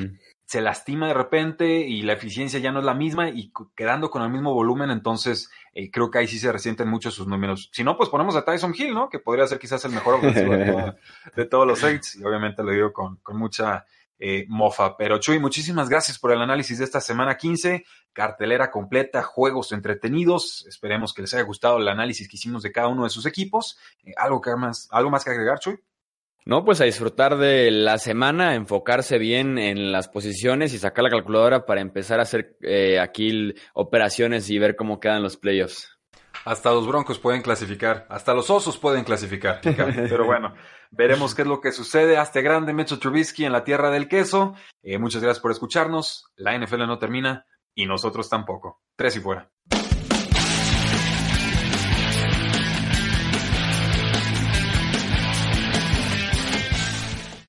se 0.47 0.63
lastima 0.63 1.09
de 1.09 1.13
repente 1.13 1.81
y 1.81 2.01
la 2.01 2.15
eficiencia 2.15 2.59
ya 2.61 2.73
no 2.73 2.79
es 2.79 2.87
la 2.87 2.95
misma 2.95 3.29
y 3.29 3.53
quedando 3.77 4.09
con 4.09 4.23
el 4.23 4.31
mismo 4.31 4.55
volumen, 4.55 4.91
entonces 4.91 5.51
eh, 5.75 5.91
creo 5.91 6.11
que 6.11 6.21
ahí 6.21 6.27
sí 6.27 6.39
se 6.39 6.51
resienten 6.51 6.89
mucho 6.89 7.11
sus 7.11 7.27
números. 7.27 7.69
Si 7.75 7.85
no, 7.85 7.95
pues 7.99 8.09
ponemos 8.09 8.37
a 8.37 8.45
Tyson 8.47 8.75
Hill, 8.75 8.95
¿no? 8.95 9.11
Que 9.11 9.19
podría 9.19 9.47
ser 9.47 9.59
quizás 9.59 9.85
el 9.85 9.93
mejor 9.93 10.15
ofensivo 10.25 10.55
de, 11.37 11.45
todos 11.45 11.67
los 11.67 11.79
Saints 11.79 12.17
y 12.17 12.25
obviamente 12.25 12.63
lo 12.63 12.71
digo 12.71 12.91
con, 12.91 13.17
con 13.17 13.37
mucha 13.37 13.85
eh, 14.21 14.45
mofa. 14.49 14.97
Pero 14.97 15.19
Chuy, 15.19 15.39
muchísimas 15.39 15.89
gracias 15.89 16.19
por 16.19 16.33
el 16.33 16.43
análisis 16.43 16.79
de 16.79 16.85
esta 16.85 17.01
semana 17.01 17.37
15, 17.37 17.85
cartelera 18.13 18.71
completa, 18.71 19.23
juegos 19.23 19.73
entretenidos. 19.73 20.67
Esperemos 20.69 21.15
que 21.15 21.23
les 21.23 21.33
haya 21.35 21.43
gustado 21.43 21.79
el 21.79 21.89
análisis 21.89 22.29
que 22.29 22.37
hicimos 22.37 22.63
de 22.63 22.71
cada 22.71 22.89
uno 22.89 23.05
de 23.05 23.11
sus 23.11 23.25
equipos. 23.25 23.79
Eh, 24.05 24.13
¿algo, 24.17 24.41
que 24.41 24.55
más, 24.55 24.89
¿Algo 24.91 25.11
más 25.11 25.25
que 25.25 25.31
agregar, 25.31 25.59
Chuy? 25.59 25.79
No, 26.45 26.65
pues 26.65 26.81
a 26.81 26.85
disfrutar 26.85 27.37
de 27.37 27.71
la 27.71 27.99
semana, 27.99 28.55
enfocarse 28.55 29.19
bien 29.19 29.59
en 29.59 29.93
las 29.93 30.09
posiciones 30.09 30.73
y 30.73 30.79
sacar 30.79 31.05
la 31.05 31.11
calculadora 31.11 31.67
para 31.67 31.81
empezar 31.81 32.19
a 32.19 32.23
hacer 32.23 32.57
eh, 32.63 32.99
aquí 32.99 33.55
operaciones 33.75 34.49
y 34.51 34.59
ver 34.59 34.75
cómo 34.75 35.01
quedan 35.01 35.23
los 35.23 35.37
playoffs. 35.37 36.00
Hasta 36.45 36.71
los 36.71 36.87
Broncos 36.87 37.19
pueden 37.19 37.43
clasificar, 37.43 38.07
hasta 38.09 38.35
los 38.35 38.51
Osos 38.51 38.79
pueden 38.79 39.05
clasificar. 39.05 39.61
Pero 39.63 40.25
bueno, 40.25 40.55
veremos 40.91 41.35
qué 41.35 41.43
es 41.43 41.49
lo 41.49 41.61
que 41.61 41.73
sucede. 41.73 42.17
Hasta 42.17 42.41
grande 42.41 42.73
Metro 42.73 42.99
Trubisky 42.99 43.45
en 43.45 43.53
la 43.53 43.65
tierra 43.65 43.91
del 43.91 44.09
queso. 44.09 44.55
Eh, 44.83 44.99
muchas 44.99 45.23
gracias 45.23 45.41
por 45.41 45.51
escucharnos. 45.51 46.27
La 46.37 46.59
NFL 46.59 46.87
no 46.87 46.99
termina 46.99 47.47
y 47.75 47.87
nosotros 47.87 48.29
tampoco. 48.29 48.81
Tres 48.97 49.17
y 49.17 49.21
fuera. 49.21 49.51